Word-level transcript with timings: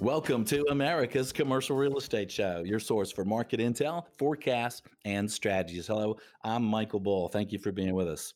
Welcome 0.00 0.44
to 0.44 0.64
America's 0.70 1.32
Commercial 1.32 1.74
Real 1.74 1.98
Estate 1.98 2.30
Show, 2.30 2.62
your 2.64 2.78
source 2.78 3.10
for 3.10 3.24
market 3.24 3.58
intel, 3.58 4.04
forecasts, 4.16 4.80
and 5.04 5.28
strategies. 5.28 5.88
Hello, 5.88 6.16
I'm 6.44 6.62
Michael 6.62 7.00
Bull. 7.00 7.26
Thank 7.26 7.50
you 7.50 7.58
for 7.58 7.72
being 7.72 7.94
with 7.94 8.06
us. 8.06 8.32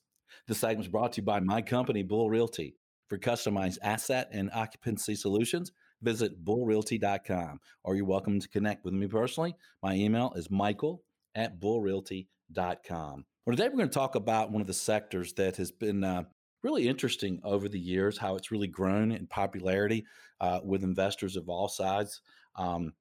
This 0.49 0.59
segment 0.59 0.87
is 0.87 0.91
brought 0.91 1.13
to 1.13 1.21
you 1.21 1.25
by 1.25 1.39
my 1.39 1.63
company, 1.63 2.03
Bull 2.03 2.29
Realty. 2.29 2.75
For 3.09 3.17
customized 3.17 3.79
asset 3.81 4.29
and 4.33 4.51
occupancy 4.53 5.15
solutions, 5.15 5.71
visit 6.03 6.45
bullrealty.com 6.45 7.61
or 7.85 7.95
you're 7.95 8.07
welcome 8.07 8.41
to 8.41 8.49
connect 8.49 8.85
with 8.85 8.95
me 8.95 9.07
personally. 9.07 9.55
My 9.85 9.95
email 9.95 10.33
is 10.35 10.51
michael 10.51 11.05
at 11.37 11.61
bullrealty.com. 11.61 13.25
Well, 13.47 13.57
today 13.57 13.69
we're 13.69 13.77
going 13.77 13.89
to 13.89 13.95
talk 13.95 14.17
about 14.17 14.51
one 14.51 14.63
of 14.63 14.67
the 14.67 14.75
sectors 14.75 15.33
that 15.35 15.57
has 15.59 15.71
been 15.71 16.03
uh, 16.03 16.25
really 16.63 16.89
interesting 16.89 17.41
over 17.45 17.69
the 17.69 17.79
years, 17.79 18.19
how 18.19 18.37
it's 18.37 18.51
really 18.51 18.69
grown 18.69 19.13
in 19.13 19.27
popularity 19.27 20.05
uh, 20.41 20.61
with 20.65 20.85
investors 20.85 21.37
of 21.37 21.49
all 21.49 21.69
sides. 21.69 22.21
Um, 22.57 22.93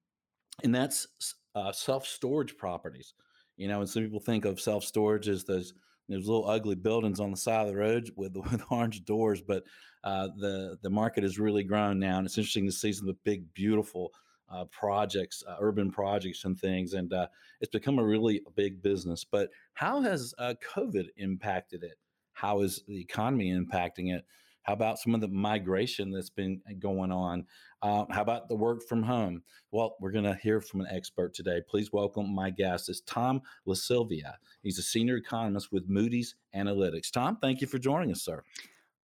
and 0.63 0.73
that's 0.73 1.07
uh, 1.55 1.71
self 1.71 2.05
storage 2.05 2.57
properties. 2.57 3.13
You 3.57 3.67
know, 3.67 3.81
and 3.81 3.89
some 3.89 4.03
people 4.03 4.19
think 4.19 4.45
of 4.45 4.59
self 4.59 4.83
storage 4.83 5.27
as 5.27 5.43
those 5.43 5.73
those 6.09 6.27
little 6.27 6.49
ugly 6.49 6.75
buildings 6.75 7.19
on 7.19 7.31
the 7.31 7.37
side 7.37 7.67
of 7.67 7.67
the 7.67 7.79
road 7.79 8.11
with 8.15 8.35
with 8.35 8.63
orange 8.69 9.05
doors, 9.05 9.41
but 9.41 9.63
uh, 10.03 10.29
the 10.37 10.77
the 10.81 10.89
market 10.89 11.23
has 11.23 11.39
really 11.39 11.63
grown 11.63 11.99
now, 11.99 12.17
and 12.17 12.25
it's 12.25 12.37
interesting 12.37 12.65
to 12.65 12.71
see 12.71 12.93
some 12.93 13.07
of 13.07 13.15
the 13.15 13.19
big, 13.23 13.53
beautiful 13.53 14.11
uh, 14.49 14.65
projects, 14.65 15.43
uh, 15.47 15.55
urban 15.59 15.91
projects, 15.91 16.43
and 16.43 16.59
things, 16.59 16.93
and 16.93 17.13
uh, 17.13 17.27
it's 17.61 17.71
become 17.71 17.99
a 17.99 18.03
really 18.03 18.41
big 18.55 18.81
business. 18.81 19.23
But 19.23 19.49
how 19.73 20.01
has 20.01 20.33
uh, 20.37 20.55
COVID 20.75 21.07
impacted 21.17 21.83
it? 21.83 21.97
How 22.41 22.61
is 22.61 22.81
the 22.87 22.99
economy 22.99 23.51
impacting 23.51 24.11
it? 24.15 24.25
How 24.63 24.73
about 24.73 24.97
some 24.97 25.13
of 25.13 25.21
the 25.21 25.27
migration 25.27 26.09
that's 26.09 26.31
been 26.31 26.59
uh, 26.67 26.73
going 26.79 27.11
on? 27.11 27.45
Uh, 27.83 28.05
how 28.09 28.23
about 28.23 28.49
the 28.49 28.55
work 28.55 28.81
from 28.89 29.03
home? 29.03 29.43
Well, 29.69 29.95
we're 29.99 30.11
going 30.11 30.25
to 30.25 30.39
hear 30.41 30.59
from 30.59 30.81
an 30.81 30.87
expert 30.89 31.35
today. 31.35 31.61
Please 31.69 31.93
welcome 31.93 32.33
my 32.33 32.49
guest 32.49 32.89
is 32.89 33.01
Tom 33.01 33.43
LaSalvia. 33.67 34.33
He's 34.63 34.79
a 34.79 34.81
senior 34.81 35.17
economist 35.17 35.71
with 35.71 35.87
Moody's 35.87 36.33
Analytics. 36.55 37.11
Tom, 37.11 37.37
thank 37.39 37.61
you 37.61 37.67
for 37.67 37.77
joining 37.77 38.11
us, 38.11 38.23
sir. 38.23 38.41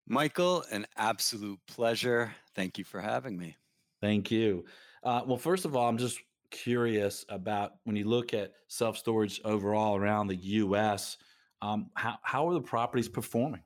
Michael, 0.07 0.63
an 0.71 0.87
absolute 0.95 1.59
pleasure. 1.67 2.33
Thank 2.55 2.77
you 2.77 2.85
for 2.85 3.01
having 3.01 3.37
me. 3.37 3.57
Thank 3.99 4.31
you. 4.31 4.63
Uh, 5.03 5.23
well, 5.27 5.37
first 5.37 5.65
of 5.65 5.75
all, 5.75 5.89
I'm 5.89 5.97
just 5.97 6.21
curious 6.51 7.25
about 7.27 7.73
when 7.83 7.97
you 7.97 8.05
look 8.05 8.33
at 8.33 8.53
self 8.69 8.97
storage 8.97 9.41
overall 9.43 9.97
around 9.97 10.27
the 10.27 10.37
U.S. 10.37 11.17
Um, 11.65 11.89
how 11.95 12.17
how 12.21 12.47
are 12.47 12.53
the 12.53 12.61
properties 12.61 13.09
performing? 13.09 13.63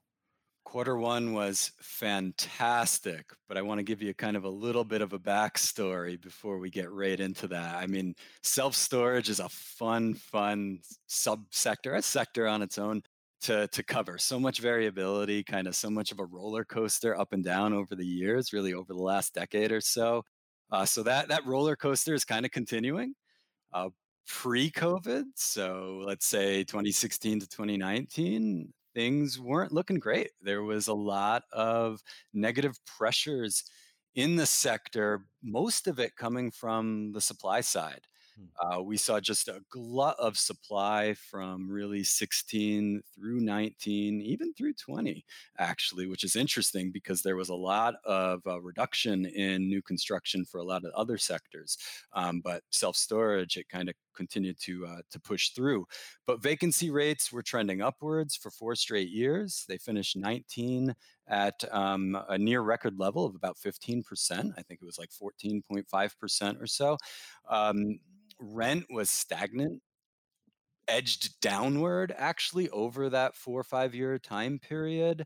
Quarter 0.64 0.98
one 0.98 1.34
was 1.34 1.72
fantastic, 1.82 3.26
but 3.50 3.58
I 3.58 3.62
want 3.62 3.80
to 3.80 3.84
give 3.84 4.02
you 4.02 4.14
kind 4.14 4.38
of 4.38 4.46
a 4.46 4.50
little 4.50 4.86
bit 4.86 5.02
of 5.02 5.12
a 5.12 5.20
backstory 5.20 6.22
before 6.22 6.60
we 6.60 6.70
get 6.70 6.92
right 6.92 7.20
into 7.20 7.48
that. 7.48 7.76
I 7.76 7.88
mean, 7.88 8.16
self 8.42 8.74
storage 8.76 9.30
is 9.30 9.42
a 9.42 9.50
fun, 9.50 10.14
fun 10.14 10.80
subsector, 11.10 11.98
a 11.98 12.02
sector 12.02 12.48
on 12.48 12.62
its 12.62 12.78
own 12.78 13.02
to, 13.42 13.68
to 13.68 13.84
cover. 13.84 14.18
So 14.18 14.40
much 14.40 14.60
variability, 14.60 15.44
kind 15.44 15.68
of 15.68 15.76
so 15.76 15.90
much 15.90 16.14
of 16.14 16.20
a 16.20 16.26
roller 16.26 16.64
coaster 16.64 17.20
up 17.20 17.34
and 17.34 17.44
down 17.44 17.74
over 17.74 17.96
the 17.96 18.06
years, 18.06 18.54
really 18.54 18.74
over 18.74 18.94
the 18.94 19.04
last 19.04 19.34
decade 19.34 19.74
or 19.74 19.82
so. 19.82 20.24
Uh, 20.72 20.86
so 20.86 21.04
that 21.04 21.28
that 21.30 21.46
roller 21.46 21.76
coaster 21.76 22.14
is 22.14 22.24
kind 22.24 22.46
of 22.46 22.52
continuing. 22.52 23.14
Uh, 23.74 23.90
pre-COVID, 24.30 25.24
so 25.36 26.02
let's 26.06 26.26
say 26.26 26.64
2016 26.64 27.42
to 27.42 27.48
2019, 27.48 28.72
things 28.96 29.40
weren't 29.40 29.74
looking 29.74 30.00
great. 30.00 30.30
There 30.42 30.64
was 30.64 30.88
a 30.88 30.94
lot 30.94 31.44
of 31.52 32.02
negative 32.34 32.78
pressures 32.86 33.64
in 34.16 34.36
the 34.36 34.46
sector, 34.46 35.26
most 35.44 35.88
of 35.88 36.00
it 36.00 36.16
coming 36.16 36.52
from 36.52 37.12
the 37.12 37.22
supply 37.22 37.62
side. 37.62 38.02
Hmm. 38.40 38.46
Uh, 38.74 38.82
we 38.82 38.98
saw 38.98 39.20
just 39.20 39.48
a 39.48 39.62
glut 39.70 40.16
of 40.20 40.38
supply 40.38 41.14
from 41.14 41.70
really 41.70 42.04
16 42.04 43.02
through 43.16 43.40
19, 43.42 44.22
even 44.22 44.54
through 44.54 44.74
20, 44.74 45.26
actually, 45.58 46.08
which 46.08 46.24
is 46.24 46.36
interesting 46.36 46.92
because 46.92 47.22
there 47.22 47.36
was 47.36 47.50
a 47.50 47.56
lot 47.56 47.96
of 48.06 48.42
uh, 48.48 48.62
reduction 48.62 49.26
in 49.26 49.68
new 49.68 49.82
construction 49.82 50.46
for 50.46 50.60
a 50.60 50.64
lot 50.64 50.86
of 50.86 50.92
other 50.94 51.18
sectors. 51.18 51.78
Um, 52.14 52.42
but 52.42 52.64
self 52.72 52.96
storage, 52.96 53.58
it 53.58 53.68
kind 53.70 53.90
of 53.90 53.96
continued 54.16 54.58
to 54.60 54.86
uh, 54.86 55.02
to 55.12 55.20
push 55.20 55.50
through. 55.50 55.86
But 56.26 56.42
vacancy 56.42 56.92
rates 56.92 57.32
were 57.32 57.44
trending 57.44 57.82
upwards 57.82 58.36
for 58.36 58.52
four 58.52 58.76
straight 58.76 59.10
years. 59.10 59.66
They 59.68 59.78
finished 59.78 60.16
19 60.18 60.96
at 61.28 61.64
um, 61.72 62.18
a 62.28 62.38
near 62.38 62.62
record 62.62 63.00
level 63.00 63.26
of 63.26 63.36
about 63.36 63.58
15%. 63.58 64.54
I 64.58 64.62
think 64.62 64.80
it 64.82 64.86
was 64.86 64.98
like 64.98 65.12
14.5% 65.12 66.62
or 66.62 66.68
so. 66.68 66.98
Um, 67.50 68.00
rent 68.40 68.86
was 68.90 69.10
stagnant, 69.10 69.82
edged 70.88 71.40
downward 71.42 72.14
actually 72.18 72.70
over 72.70 73.10
that 73.10 73.36
four 73.36 73.60
or 73.60 73.64
five 73.64 73.94
year 73.94 74.18
time 74.18 74.60
period. 74.60 75.26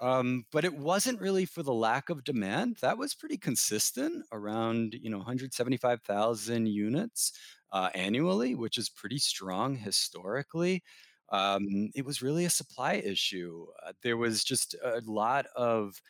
Um, 0.00 0.44
but 0.52 0.64
it 0.64 0.74
wasn't 0.74 1.20
really 1.20 1.46
for 1.46 1.62
the 1.62 1.74
lack 1.74 2.10
of 2.10 2.24
demand. 2.24 2.78
That 2.82 2.98
was 2.98 3.14
pretty 3.14 3.38
consistent 3.38 4.26
around, 4.32 4.94
you 4.94 5.10
know, 5.10 5.18
175,000 5.18 6.68
units 6.68 7.32
uh, 7.72 7.90
annually, 7.94 8.54
which 8.54 8.78
is 8.78 8.88
pretty 8.90 9.18
strong 9.18 9.76
historically. 9.76 10.82
Um, 11.30 11.90
it 11.94 12.04
was 12.06 12.22
really 12.22 12.44
a 12.46 12.50
supply 12.50 12.94
issue. 12.94 13.66
Uh, 13.86 13.92
there 14.02 14.16
was 14.18 14.44
just 14.44 14.74
a 14.84 15.02
lot 15.06 15.46
of 15.56 16.00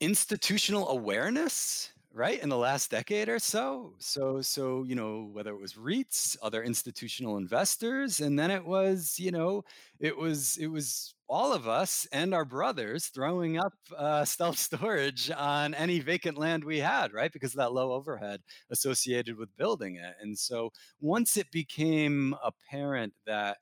institutional 0.00 0.88
awareness 0.88 1.92
right 2.14 2.42
in 2.42 2.48
the 2.50 2.56
last 2.56 2.90
decade 2.90 3.28
or 3.28 3.38
so 3.38 3.94
so 3.98 4.42
so 4.42 4.84
you 4.84 4.94
know 4.94 5.28
whether 5.32 5.50
it 5.50 5.60
was 5.60 5.74
REITs 5.74 6.36
other 6.42 6.62
institutional 6.62 7.38
investors 7.38 8.20
and 8.20 8.38
then 8.38 8.50
it 8.50 8.64
was 8.64 9.18
you 9.18 9.30
know 9.30 9.62
it 9.98 10.16
was 10.16 10.58
it 10.58 10.66
was 10.66 11.14
all 11.28 11.54
of 11.54 11.66
us 11.66 12.06
and 12.12 12.34
our 12.34 12.44
brothers 12.44 13.06
throwing 13.06 13.58
up 13.58 13.72
uh, 13.96 14.24
self 14.26 14.58
storage 14.58 15.30
on 15.30 15.74
any 15.74 16.00
vacant 16.00 16.36
land 16.36 16.62
we 16.64 16.78
had 16.78 17.12
right 17.14 17.32
because 17.32 17.52
of 17.54 17.58
that 17.58 17.72
low 17.72 17.92
overhead 17.92 18.40
associated 18.70 19.38
with 19.38 19.56
building 19.56 19.96
it 19.96 20.14
and 20.20 20.38
so 20.38 20.70
once 21.00 21.36
it 21.38 21.50
became 21.50 22.34
apparent 22.44 23.14
that 23.26 23.56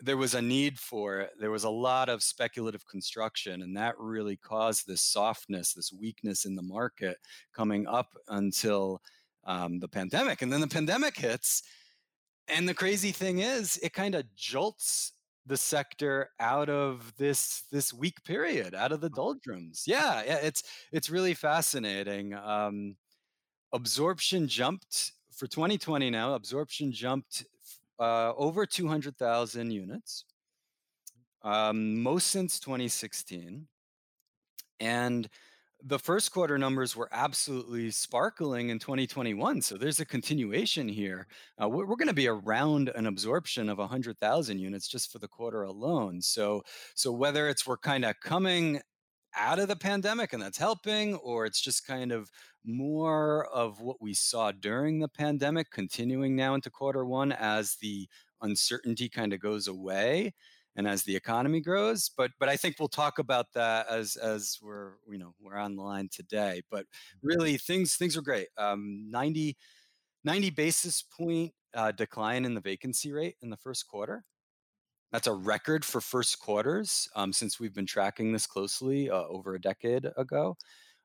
there 0.00 0.16
was 0.16 0.34
a 0.34 0.42
need 0.42 0.78
for 0.78 1.20
it. 1.20 1.32
There 1.40 1.50
was 1.50 1.64
a 1.64 1.70
lot 1.70 2.08
of 2.08 2.22
speculative 2.22 2.86
construction, 2.86 3.62
and 3.62 3.76
that 3.76 3.98
really 3.98 4.36
caused 4.36 4.86
this 4.86 5.02
softness, 5.02 5.72
this 5.72 5.92
weakness 5.92 6.44
in 6.44 6.54
the 6.54 6.62
market 6.62 7.18
coming 7.52 7.86
up 7.86 8.14
until 8.28 9.00
um, 9.44 9.80
the 9.80 9.88
pandemic. 9.88 10.42
And 10.42 10.52
then 10.52 10.60
the 10.60 10.68
pandemic 10.68 11.16
hits. 11.16 11.62
And 12.46 12.68
the 12.68 12.74
crazy 12.74 13.12
thing 13.12 13.40
is, 13.40 13.78
it 13.82 13.92
kind 13.92 14.14
of 14.14 14.24
jolts 14.34 15.12
the 15.46 15.56
sector 15.56 16.30
out 16.38 16.68
of 16.68 17.14
this 17.16 17.64
this 17.72 17.92
weak 17.92 18.22
period, 18.24 18.74
out 18.74 18.92
of 18.92 19.00
the 19.00 19.10
doldrums. 19.10 19.84
Yeah, 19.86 20.22
yeah, 20.24 20.38
it's 20.42 20.62
it's 20.92 21.10
really 21.10 21.34
fascinating. 21.34 22.34
Um, 22.34 22.96
absorption 23.72 24.46
jumped 24.46 25.12
for 25.34 25.46
2020 25.46 26.10
now. 26.10 26.34
Absorption 26.34 26.92
jumped 26.92 27.44
uh, 27.98 28.32
over 28.36 28.66
200,000 28.66 29.70
units, 29.70 30.24
um, 31.42 32.02
most 32.02 32.28
since 32.28 32.60
2016. 32.60 33.66
And 34.80 35.28
the 35.84 35.98
first 35.98 36.32
quarter 36.32 36.58
numbers 36.58 36.96
were 36.96 37.08
absolutely 37.12 37.90
sparkling 37.90 38.70
in 38.70 38.78
2021. 38.78 39.62
So 39.62 39.76
there's 39.76 40.00
a 40.00 40.04
continuation 40.04 40.88
here. 40.88 41.26
Uh, 41.60 41.68
we're, 41.68 41.86
we're 41.86 41.96
going 41.96 42.08
to 42.08 42.14
be 42.14 42.26
around 42.26 42.90
an 42.96 43.06
absorption 43.06 43.68
of 43.68 43.78
100,000 43.78 44.58
units 44.58 44.88
just 44.88 45.12
for 45.12 45.20
the 45.20 45.28
quarter 45.28 45.62
alone. 45.62 46.20
So, 46.20 46.62
so 46.94 47.12
whether 47.12 47.48
it's 47.48 47.66
we're 47.66 47.76
kind 47.76 48.04
of 48.04 48.16
coming 48.20 48.80
out 49.38 49.58
of 49.58 49.68
the 49.68 49.76
pandemic 49.76 50.32
and 50.32 50.42
that's 50.42 50.58
helping, 50.58 51.14
or 51.16 51.46
it's 51.46 51.60
just 51.60 51.86
kind 51.86 52.12
of 52.12 52.30
more 52.64 53.46
of 53.46 53.80
what 53.80 53.96
we 54.00 54.12
saw 54.12 54.52
during 54.52 54.98
the 54.98 55.08
pandemic 55.08 55.70
continuing 55.70 56.36
now 56.36 56.54
into 56.54 56.70
quarter 56.70 57.04
one 57.04 57.32
as 57.32 57.76
the 57.80 58.06
uncertainty 58.42 59.08
kind 59.08 59.32
of 59.32 59.40
goes 59.40 59.68
away 59.68 60.32
and 60.76 60.86
as 60.86 61.02
the 61.02 61.16
economy 61.16 61.60
grows 61.60 62.10
but 62.16 62.30
but 62.38 62.48
i 62.48 62.56
think 62.56 62.76
we'll 62.78 62.88
talk 62.88 63.18
about 63.18 63.46
that 63.52 63.86
as 63.88 64.16
as 64.16 64.58
we're 64.62 64.92
you 65.10 65.18
know 65.18 65.34
we're 65.40 65.56
on 65.56 65.74
the 65.74 65.82
line 65.82 66.08
today 66.12 66.62
but 66.70 66.86
really 67.22 67.56
things 67.56 67.96
things 67.96 68.16
are 68.16 68.22
great. 68.22 68.48
Um 68.56 69.06
90 69.10 69.56
90 70.24 70.50
basis 70.50 71.02
point 71.02 71.52
uh, 71.74 71.92
decline 71.92 72.44
in 72.44 72.54
the 72.54 72.60
vacancy 72.60 73.12
rate 73.12 73.36
in 73.42 73.50
the 73.50 73.56
first 73.56 73.86
quarter 73.88 74.24
that's 75.12 75.26
a 75.26 75.32
record 75.32 75.84
for 75.84 76.00
first 76.00 76.38
quarters 76.38 77.08
um, 77.16 77.32
since 77.32 77.58
we've 77.58 77.74
been 77.74 77.86
tracking 77.86 78.32
this 78.32 78.46
closely 78.46 79.10
uh, 79.10 79.24
over 79.24 79.54
a 79.54 79.60
decade 79.60 80.06
ago. 80.16 80.56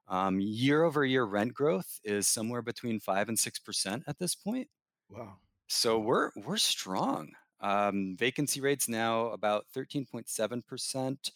Um, 0.08 0.40
year 0.40 0.84
over 0.84 1.06
year 1.06 1.24
rent 1.24 1.54
growth 1.54 2.00
is 2.04 2.28
somewhere 2.28 2.62
between 2.62 3.00
five 3.00 3.30
and 3.30 3.40
six 3.40 3.60
percent 3.60 4.04
at 4.08 4.20
this 4.20 4.36
point. 4.36 4.68
Wow! 5.10 5.38
So 5.68 6.00
we're 6.00 6.32
we're 6.36 6.58
strong. 6.58 7.32
Um, 7.62 8.18
vacancy 8.18 8.60
rates 8.60 8.90
now 8.90 9.28
about 9.28 9.66
thirteen 9.74 10.06
point 10.06 10.28
seven 10.28 10.62
percent, 10.62 11.32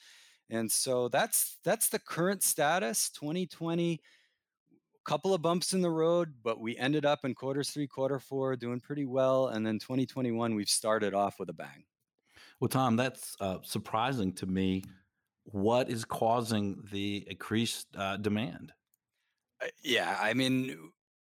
and 0.50 0.70
so 0.70 1.08
that's 1.08 1.58
that's 1.64 1.88
the 1.88 2.00
current 2.00 2.44
status. 2.44 3.10
Twenty 3.10 3.48
twenty 3.48 4.02
couple 5.06 5.34
of 5.34 5.42
bumps 5.42 5.74
in 5.74 5.82
the 5.82 5.90
road, 5.90 6.34
but 6.44 6.60
we 6.60 6.76
ended 6.76 7.06
up 7.06 7.24
in 7.24 7.34
quarters 7.34 7.70
three, 7.70 7.88
quarter 7.88 8.20
four 8.20 8.58
doing 8.58 8.82
pretty 8.82 9.06
well. 9.06 9.48
And 9.48 9.66
then 9.66 9.80
2021, 9.80 10.54
we've 10.54 10.68
started 10.68 11.14
off 11.14 11.40
with 11.40 11.50
a 11.50 11.54
bang. 11.54 11.86
Well, 12.60 12.68
Tom, 12.70 12.96
that's 12.96 13.36
uh, 13.40 13.58
surprising 13.62 14.34
to 14.34 14.46
me. 14.46 14.84
What 15.44 15.90
is 15.90 16.04
causing 16.06 16.84
the 16.92 17.26
increased 17.30 17.88
uh, 17.96 18.18
demand? 18.18 18.74
Uh, 19.62 19.68
yeah, 19.84 20.18
I 20.20 20.34
mean, 20.34 20.76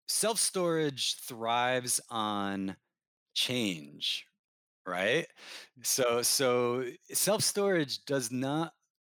self 0.07 0.39
storage 0.39 1.15
thrives 1.21 1.99
on 2.09 2.75
change, 3.33 4.25
right? 4.85 5.27
So 5.83 6.21
so 6.21 6.85
self 7.11 7.43
storage 7.43 8.05
does 8.05 8.31
not 8.31 8.73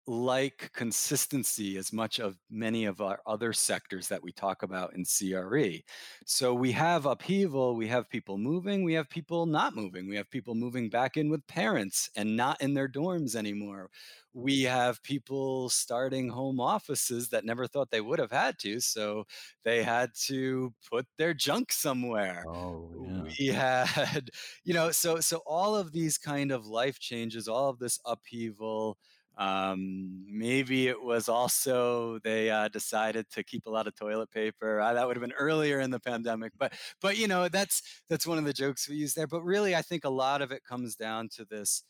like 0.09 0.71
consistency 0.73 1.77
as 1.77 1.93
much 1.93 2.19
of 2.19 2.39
many 2.49 2.85
of 2.85 2.99
our 2.99 3.21
other 3.27 3.53
sectors 3.53 4.07
that 4.07 4.23
we 4.23 4.31
talk 4.31 4.63
about 4.63 4.95
in 4.95 5.05
CRE. 5.05 5.85
So 6.25 6.53
we 6.53 6.71
have 6.71 7.05
upheaval, 7.05 7.75
we 7.75 7.87
have 7.87 8.09
people 8.09 8.37
moving, 8.39 8.83
we 8.83 8.93
have 8.93 9.07
people 9.09 9.45
not 9.45 9.75
moving, 9.75 10.07
we 10.09 10.15
have 10.15 10.29
people 10.29 10.55
moving 10.55 10.89
back 10.89 11.15
in 11.17 11.29
with 11.29 11.45
parents 11.47 12.09
and 12.15 12.35
not 12.35 12.59
in 12.61 12.73
their 12.73 12.87
dorms 12.89 13.35
anymore. 13.35 13.91
We 14.33 14.63
have 14.63 15.03
people 15.03 15.69
starting 15.69 16.29
home 16.29 16.59
offices 16.59 17.29
that 17.29 17.45
never 17.45 17.67
thought 17.67 17.91
they 17.91 18.01
would 18.01 18.19
have 18.19 18.31
had 18.31 18.57
to, 18.59 18.79
so 18.79 19.25
they 19.63 19.83
had 19.83 20.11
to 20.27 20.73
put 20.89 21.07
their 21.17 21.33
junk 21.35 21.71
somewhere. 21.71 22.47
Oh, 22.47 22.95
yeah. 22.99 23.35
We 23.39 23.47
had, 23.47 24.29
you 24.63 24.73
know, 24.73 24.91
so 24.91 25.19
so 25.19 25.37
all 25.45 25.75
of 25.75 25.91
these 25.91 26.17
kind 26.17 26.51
of 26.51 26.65
life 26.65 26.99
changes, 26.99 27.47
all 27.47 27.69
of 27.69 27.79
this 27.79 27.99
upheaval, 28.05 28.97
um, 29.39 30.25
maybe 30.27 30.89
it 30.89 31.01
was 31.01 31.29
also 31.29 32.19
they 32.25 32.49
uh, 32.49 32.67
decided 32.67 33.25
to 33.31 33.43
keep 33.43 33.65
a 33.65 33.69
lot 33.69 33.87
of 33.87 33.95
toilet 33.95 34.29
paper. 34.31 34.81
Uh, 34.81 34.93
that 34.93 35.07
would 35.07 35.15
have 35.15 35.21
been 35.21 35.31
earlier 35.31 35.79
in 35.79 35.91
the 35.91 35.99
pandemic, 35.99 36.51
but 36.59 36.73
but 37.01 37.17
you 37.17 37.27
know 37.27 37.47
that's 37.47 37.81
that's 38.09 38.27
one 38.27 38.37
of 38.37 38.43
the 38.43 38.53
jokes 38.53 38.89
we 38.89 38.97
use 38.97 39.13
there. 39.13 39.27
But 39.27 39.43
really, 39.43 39.75
I 39.75 39.81
think 39.81 40.03
a 40.03 40.09
lot 40.09 40.41
of 40.41 40.51
it 40.51 40.63
comes 40.65 40.95
down 40.97 41.29
to 41.37 41.45
this 41.45 41.83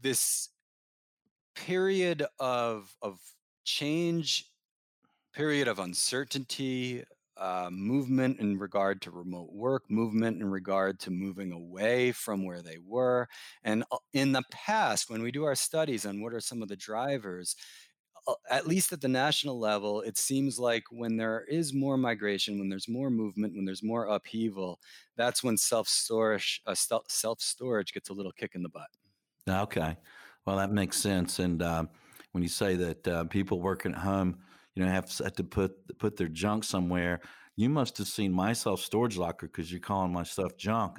this 0.00 0.48
period 1.54 2.26
of 2.40 2.96
of 3.00 3.20
change, 3.64 4.46
period 5.32 5.68
of 5.68 5.78
uncertainty, 5.78 7.04
uh, 7.42 7.68
movement 7.72 8.38
in 8.38 8.56
regard 8.56 9.02
to 9.02 9.10
remote 9.10 9.52
work, 9.52 9.82
movement 9.90 10.40
in 10.40 10.48
regard 10.48 11.00
to 11.00 11.10
moving 11.10 11.50
away 11.50 12.12
from 12.12 12.44
where 12.44 12.62
they 12.62 12.78
were. 12.86 13.26
And 13.64 13.82
uh, 13.90 13.96
in 14.12 14.30
the 14.30 14.44
past, 14.52 15.10
when 15.10 15.22
we 15.22 15.32
do 15.32 15.42
our 15.42 15.56
studies 15.56 16.06
on 16.06 16.22
what 16.22 16.32
are 16.32 16.40
some 16.40 16.62
of 16.62 16.68
the 16.68 16.76
drivers, 16.76 17.56
uh, 18.28 18.34
at 18.48 18.68
least 18.68 18.92
at 18.92 19.00
the 19.00 19.08
national 19.08 19.58
level, 19.58 20.02
it 20.02 20.16
seems 20.16 20.60
like 20.60 20.84
when 20.92 21.16
there 21.16 21.44
is 21.48 21.74
more 21.74 21.96
migration, 21.96 22.60
when 22.60 22.68
there's 22.68 22.88
more 22.88 23.10
movement, 23.10 23.56
when 23.56 23.64
there's 23.64 23.82
more 23.82 24.04
upheaval, 24.04 24.78
that's 25.16 25.42
when 25.42 25.56
self 25.56 25.88
storage, 25.88 26.62
uh, 26.66 26.76
self 26.76 27.40
storage 27.40 27.92
gets 27.92 28.08
a 28.08 28.12
little 28.14 28.30
kick 28.30 28.52
in 28.54 28.62
the 28.62 28.68
butt. 28.68 28.86
Okay, 29.48 29.96
well 30.46 30.58
that 30.58 30.70
makes 30.70 30.96
sense. 30.96 31.40
And 31.40 31.60
uh, 31.60 31.86
when 32.30 32.44
you 32.44 32.48
say 32.48 32.76
that 32.76 33.08
uh, 33.08 33.24
people 33.24 33.60
working 33.60 33.94
at 33.94 33.98
home 33.98 34.38
you 34.74 34.84
know, 34.84 34.90
have, 34.90 35.10
have 35.18 35.34
to 35.34 35.44
put 35.44 35.98
put 35.98 36.16
their 36.16 36.28
junk 36.28 36.64
somewhere. 36.64 37.20
You 37.54 37.68
must 37.68 37.98
have 37.98 38.08
seen 38.08 38.32
my 38.32 38.54
self 38.54 38.80
storage 38.80 39.18
locker 39.18 39.46
because 39.46 39.70
you're 39.70 39.80
calling 39.80 40.10
my 40.12 40.22
stuff 40.22 40.56
junk. 40.56 40.96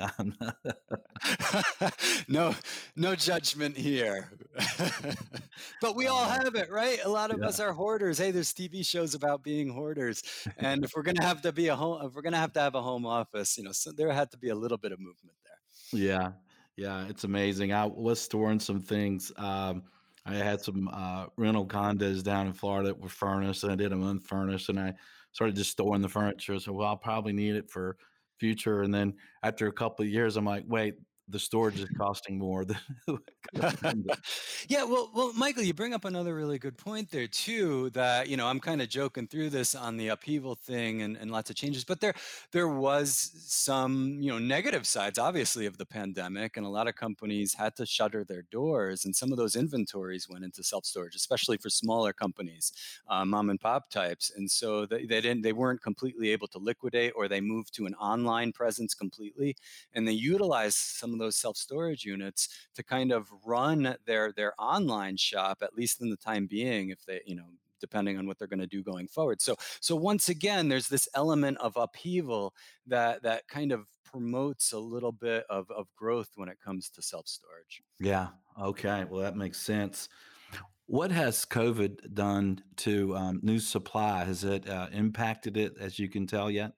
no, 2.28 2.54
no 2.96 3.16
judgment 3.16 3.76
here. 3.76 4.30
but 5.82 5.96
we 5.96 6.06
all 6.06 6.26
have 6.26 6.54
it, 6.54 6.70
right? 6.70 7.00
A 7.04 7.10
lot 7.10 7.32
of 7.32 7.40
yeah. 7.40 7.48
us 7.48 7.60
are 7.60 7.74
hoarders. 7.74 8.20
Hey, 8.20 8.30
there's 8.30 8.54
TV 8.54 8.86
shows 8.86 9.16
about 9.16 9.44
being 9.44 9.70
hoarders, 9.70 10.22
and 10.58 10.84
if 10.84 10.92
we're 10.96 11.02
gonna 11.02 11.24
have 11.24 11.42
to 11.42 11.52
be 11.52 11.70
a 11.70 11.76
home, 11.76 12.06
if 12.06 12.14
we're 12.14 12.22
gonna 12.22 12.38
have 12.38 12.54
to 12.54 12.60
have 12.60 12.76
a 12.76 12.82
home 12.82 13.08
office, 13.08 13.58
you 13.58 13.64
know, 13.64 13.72
so 13.72 13.92
there 13.92 14.12
had 14.12 14.30
to 14.32 14.38
be 14.38 14.50
a 14.50 14.56
little 14.56 14.78
bit 14.78 14.92
of 14.92 15.00
movement 15.00 15.38
there. 15.44 16.00
Yeah, 16.00 16.32
yeah, 16.76 17.08
it's 17.08 17.24
amazing. 17.24 17.74
I 17.74 17.86
was 17.86 18.22
storing 18.22 18.60
some 18.60 18.80
things. 18.80 19.32
Um, 19.38 19.84
I 20.26 20.36
had 20.36 20.62
some 20.62 20.90
uh, 20.92 21.26
rental 21.38 21.68
condos 21.68 22.24
down 22.24 22.48
in 22.48 22.54
Florida 22.54 22.90
that 22.90 23.00
were 23.00 23.10
furnished, 23.10 23.64
and 23.64 23.72
I 23.72 23.76
did 23.76 23.92
them 23.92 24.04
unfurnished, 24.04 24.70
and 24.70 24.80
I 24.80 24.94
started 25.34 25.56
just 25.56 25.72
storing 25.72 26.02
the 26.02 26.10
furniture. 26.10 26.58
So, 26.60 26.72
well, 26.72 26.88
I'll 26.88 26.98
probably 26.98 27.34
need 27.34 27.56
it 27.56 27.70
for 27.70 27.98
future. 28.40 28.82
And 28.82 28.94
then 28.94 29.16
after 29.44 29.68
a 29.68 29.74
couple 29.74 30.04
of 30.04 30.10
years, 30.10 30.38
I'm 30.38 30.46
like, 30.46 30.64
wait, 30.68 30.96
the 31.28 31.40
storage 31.40 31.80
is 31.80 31.90
costing 31.98 32.38
more 32.38 32.66
than 32.66 32.78
yeah 34.68 34.84
well 34.84 35.12
well 35.14 35.32
michael 35.34 35.64
you 35.64 35.74
bring 35.74 35.94
up 35.94 36.06
another 36.06 36.36
really 36.36 36.58
good 36.58 36.78
point 36.78 37.10
there 37.12 37.28
too 37.28 37.90
that 37.92 38.28
you 38.28 38.36
know 38.36 38.48
i'm 38.48 38.60
kind 38.60 38.82
of 38.82 38.90
joking 38.90 39.28
through 39.28 39.50
this 39.50 39.76
on 39.76 39.96
the 39.98 40.10
upheaval 40.10 40.56
thing 40.56 41.02
and, 41.02 41.16
and 41.18 41.32
lots 41.32 41.50
of 41.50 41.56
changes 41.56 41.84
but 41.84 42.00
there 42.00 42.14
there 42.52 42.68
was 42.68 43.32
some 43.38 44.18
you 44.20 44.30
know 44.30 44.40
negative 44.40 44.86
sides 44.86 45.18
obviously 45.18 45.66
of 45.66 45.78
the 45.78 45.86
pandemic 45.86 46.58
and 46.58 46.66
a 46.66 46.70
lot 46.70 46.88
of 46.88 46.96
companies 46.96 47.54
had 47.54 47.76
to 47.76 47.86
shutter 47.86 48.24
their 48.24 48.44
doors 48.52 49.06
and 49.06 49.16
some 49.16 49.32
of 49.32 49.38
those 49.38 49.56
inventories 49.56 50.28
went 50.30 50.44
into 50.44 50.64
self-storage 50.64 51.16
especially 51.16 51.58
for 51.58 51.70
smaller 51.70 52.12
companies 52.12 52.72
uh, 53.08 53.24
mom 53.24 53.50
and 53.50 53.62
pop 53.62 53.90
types 53.90 54.32
and 54.36 54.50
so 54.50 54.86
they, 54.86 55.06
they 55.06 55.22
didn't 55.22 55.42
they 55.42 55.54
weren't 55.54 55.82
completely 55.82 56.32
able 56.32 56.48
to 56.48 56.58
liquidate 56.58 57.14
or 57.16 57.28
they 57.28 57.42
moved 57.42 57.74
to 57.74 57.86
an 57.86 57.94
online 57.96 58.52
presence 58.52 58.94
completely 58.94 59.56
and 59.94 60.08
they 60.08 60.12
utilized 60.12 60.78
some 60.78 61.14
of 61.14 61.20
those 61.24 61.38
self-storage 61.38 62.04
units 62.06 62.50
to 62.76 62.84
kind 62.84 63.12
of 63.12 63.30
run 63.46 63.96
their 64.06 64.32
their 64.36 64.54
online 64.60 65.18
shop 65.18 65.60
at 65.62 65.74
least 65.74 66.02
in 66.02 66.10
the 66.10 66.18
time 66.18 66.48
being 66.48 66.90
if 66.90 67.06
they 67.06 67.22
you 67.26 67.36
know 67.36 67.46
depending 67.84 68.18
on 68.18 68.26
what 68.26 68.40
they're 68.40 68.48
going 68.48 68.60
to 68.60 68.78
do 68.78 68.82
going 68.82 69.08
forward. 69.08 69.42
So 69.42 69.58
so 69.82 69.96
once 69.96 70.30
again 70.30 70.70
there's 70.70 70.88
this 70.88 71.10
element 71.14 71.58
of 71.58 71.76
upheaval 71.76 72.54
that 72.88 73.24
that 73.24 73.48
kind 73.50 73.72
of 73.74 73.88
promotes 74.06 74.72
a 74.72 74.80
little 74.80 75.12
bit 75.12 75.44
of, 75.50 75.70
of 75.72 75.88
growth 75.96 76.30
when 76.36 76.48
it 76.48 76.58
comes 76.64 76.90
to 76.92 77.02
self-storage. 77.02 77.82
Yeah. 78.00 78.28
Okay. 78.62 79.06
Well 79.10 79.22
that 79.22 79.36
makes 79.36 79.60
sense. 79.60 80.08
What 80.86 81.12
has 81.12 81.46
covid 81.46 82.14
done 82.14 82.64
to 82.78 83.16
um, 83.18 83.40
new 83.44 83.60
supply? 83.60 84.24
Has 84.24 84.44
it 84.44 84.70
uh, 84.70 84.88
impacted 84.94 85.58
it 85.58 85.74
as 85.78 86.00
you 86.00 86.08
can 86.08 86.26
tell 86.26 86.50
yet 86.50 86.74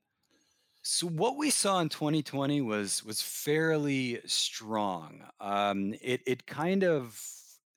so 0.87 1.07
what 1.07 1.35
we 1.35 1.49
saw 1.49 1.79
in 1.79 1.89
2020 1.89 2.61
was 2.61 3.03
was 3.03 3.19
fairly 3.19 4.21
strong. 4.27 5.23
Um, 5.39 5.95
it 5.99 6.21
it 6.27 6.45
kind 6.45 6.83
of 6.83 7.19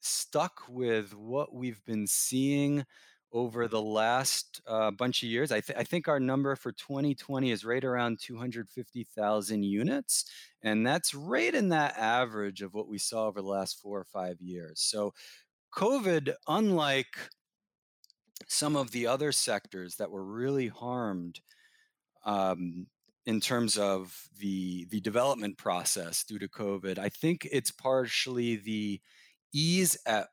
stuck 0.00 0.60
with 0.68 1.14
what 1.14 1.54
we've 1.54 1.82
been 1.86 2.06
seeing 2.06 2.84
over 3.32 3.66
the 3.66 3.80
last 3.80 4.60
uh, 4.66 4.90
bunch 4.90 5.22
of 5.22 5.30
years. 5.30 5.50
I, 5.52 5.60
th- 5.60 5.78
I 5.78 5.84
think 5.84 6.06
our 6.06 6.20
number 6.20 6.54
for 6.54 6.70
2020 6.72 7.50
is 7.50 7.64
right 7.64 7.84
around 7.84 8.20
250,000 8.20 9.62
units, 9.62 10.26
and 10.62 10.86
that's 10.86 11.14
right 11.14 11.54
in 11.54 11.70
that 11.70 11.96
average 11.96 12.60
of 12.60 12.74
what 12.74 12.88
we 12.88 12.98
saw 12.98 13.26
over 13.26 13.40
the 13.40 13.48
last 13.48 13.80
four 13.80 13.98
or 13.98 14.04
five 14.04 14.40
years. 14.40 14.80
So 14.80 15.14
COVID, 15.74 16.34
unlike 16.46 17.16
some 18.48 18.76
of 18.76 18.90
the 18.90 19.06
other 19.06 19.32
sectors 19.32 19.96
that 19.96 20.10
were 20.10 20.24
really 20.24 20.68
harmed 20.68 21.40
um, 22.24 22.86
in 23.28 23.40
terms 23.40 23.76
of 23.76 24.26
the 24.40 24.86
the 24.86 25.00
development 25.00 25.58
process 25.58 26.24
due 26.24 26.38
to 26.38 26.48
COVID. 26.48 26.98
I 26.98 27.10
think 27.10 27.46
it's 27.52 27.70
partially 27.70 28.56
the 28.56 29.00
ease 29.52 29.98
at 30.06 30.28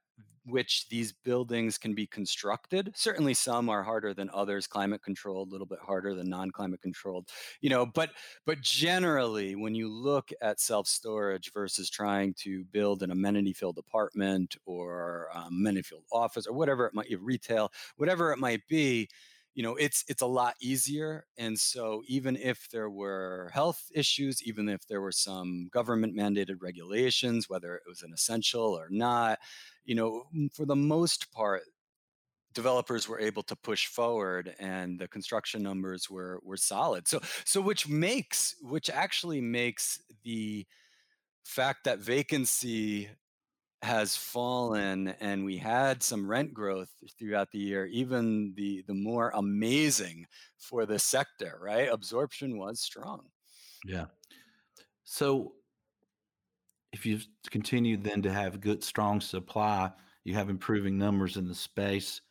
which 0.46 0.88
these 0.90 1.12
buildings 1.12 1.78
can 1.78 1.94
be 1.94 2.08
constructed. 2.08 2.92
Certainly 2.96 3.34
some 3.34 3.68
are 3.68 3.84
harder 3.84 4.14
than 4.14 4.30
others, 4.32 4.66
climate 4.66 5.02
controlled, 5.04 5.50
a 5.50 5.52
little 5.52 5.68
bit 5.68 5.80
harder 5.80 6.14
than 6.14 6.30
non-climate 6.30 6.82
controlled. 6.82 7.28
You 7.60 7.70
know, 7.70 7.86
but 7.86 8.12
but 8.46 8.62
generally 8.62 9.56
when 9.58 9.76
you 9.76 9.90
look 9.90 10.32
at 10.42 10.62
self-storage 10.62 11.52
versus 11.52 11.90
trying 11.90 12.34
to 12.44 12.64
build 12.72 13.04
an 13.04 13.12
amenity-filled 13.12 13.78
apartment 13.78 14.56
or 14.66 15.28
um, 15.34 15.48
amenity-filled 15.48 16.06
office 16.14 16.48
or 16.48 16.54
whatever 16.54 16.86
it 16.86 16.94
might 16.94 17.10
be 17.10 17.18
retail, 17.18 17.74
whatever 17.98 18.32
it 18.32 18.40
might 18.40 18.66
be, 18.70 19.10
you 19.56 19.64
know 19.64 19.76
it's 19.76 20.04
it's 20.08 20.22
a 20.22 20.28
lot 20.28 20.56
easier 20.62 21.26
and 21.38 21.58
so 21.60 22.04
even 22.08 22.36
if 22.38 22.70
there 22.70 22.90
were 22.90 23.50
health 23.54 23.90
issues 23.96 24.44
even 24.44 24.70
if 24.70 24.88
there 24.88 25.02
were 25.02 25.12
some 25.12 25.70
government 25.72 26.16
mandated 26.16 26.58
regulations 26.62 27.50
whether 27.50 27.76
it 27.76 27.84
was 27.88 28.04
an 28.04 28.14
essential 28.14 28.78
or 28.78 28.88
not 28.92 29.40
you 29.86 29.96
know 29.96 30.26
for 30.54 30.66
the 30.66 30.76
most 30.76 31.32
part 31.32 31.64
developers 32.54 33.08
were 33.08 33.20
able 33.20 33.44
to 33.44 33.56
push 33.56 33.86
forward 33.88 34.56
and 34.60 34.98
the 34.98 35.08
construction 35.08 35.62
numbers 35.62 36.10
were 36.10 36.40
were 36.44 36.58
solid. 36.58 37.08
So 37.08 37.20
so 37.44 37.62
which 37.62 37.88
makes 37.88 38.56
which 38.62 38.90
actually 38.90 39.42
makes 39.42 40.02
the 40.24 40.66
fact 41.46 41.86
that 41.86 42.00
vacancy 42.00 43.10
has 43.86 44.16
fallen 44.16 45.10
and 45.20 45.46
we 45.46 45.58
had 45.58 46.02
some 46.02 46.28
rent 46.28 46.54
growth 46.54 46.90
throughout 47.18 47.52
the 47.52 47.60
year 47.60 47.86
even 47.86 48.54
the 48.56 48.84
the 48.88 48.94
more 48.94 49.32
amazing 49.36 50.26
for 50.58 50.86
the 50.86 51.00
sector 51.00 51.60
right? 51.62 51.90
Absorption 51.92 52.58
was 52.58 52.82
strong. 52.82 53.22
Yeah. 53.86 54.06
So 55.04 55.54
if 56.92 57.06
you 57.06 57.20
continue 57.52 57.98
then 57.98 58.22
to 58.24 58.32
have 58.32 58.60
good 58.60 58.84
strong 58.84 59.22
supply 59.22 59.92
you 60.24 60.34
have 60.34 60.50
improving 60.50 60.98
numbers 60.98 61.38
in 61.38 61.48
the 61.48 61.56
space. 61.56 62.22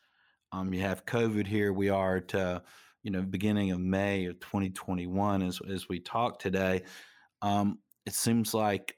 Um, 0.51 0.73
you 0.73 0.81
have 0.81 1.05
covid 1.05 1.47
here. 1.47 1.73
We 1.73 1.89
are 1.89 2.19
to 2.19 2.61
you 3.05 3.11
know, 3.11 3.21
beginning 3.21 3.69
of 3.69 3.79
May 3.79 4.25
of 4.25 4.39
2021 4.39 5.43
as 5.43 5.61
as 5.69 5.87
we 5.87 5.99
talk 5.99 6.39
today. 6.39 6.81
Um, 7.43 7.77
it 8.07 8.13
seems 8.13 8.53
like 8.53 8.97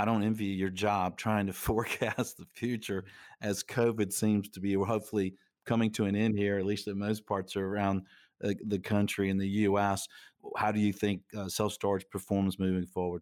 I 0.00 0.06
don't 0.06 0.22
envy 0.22 0.46
your 0.46 0.70
job 0.70 1.18
trying 1.18 1.46
to 1.46 1.52
forecast 1.68 2.38
the 2.38 2.46
future 2.46 3.04
as 3.42 3.62
COVID 3.62 4.12
seems 4.12 4.48
to 4.50 4.60
be 4.60 4.72
hopefully 4.72 5.34
coming 5.66 5.90
to 5.92 6.06
an 6.06 6.16
end 6.16 6.38
here, 6.38 6.58
at 6.58 6.64
least 6.64 6.88
in 6.88 6.98
most 6.98 7.26
parts 7.26 7.54
around 7.54 8.02
the, 8.40 8.56
the 8.66 8.78
country 8.78 9.28
in 9.28 9.36
the 9.36 9.48
U.S. 9.48 10.08
How 10.56 10.72
do 10.72 10.80
you 10.80 10.94
think 10.94 11.20
uh, 11.36 11.48
self 11.48 11.74
storage 11.74 12.08
performs 12.08 12.58
moving 12.58 12.86
forward? 12.86 13.20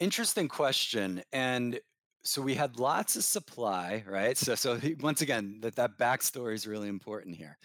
Interesting 0.00 0.48
question. 0.48 1.22
And 1.30 1.78
so 2.22 2.40
we 2.40 2.54
had 2.54 2.78
lots 2.78 3.14
of 3.16 3.24
supply, 3.24 4.02
right? 4.08 4.38
So, 4.38 4.54
so 4.54 4.80
once 5.00 5.20
again, 5.20 5.58
that 5.60 5.76
that 5.76 5.98
backstory 5.98 6.54
is 6.54 6.66
really 6.66 6.88
important 6.88 7.36
here. 7.36 7.58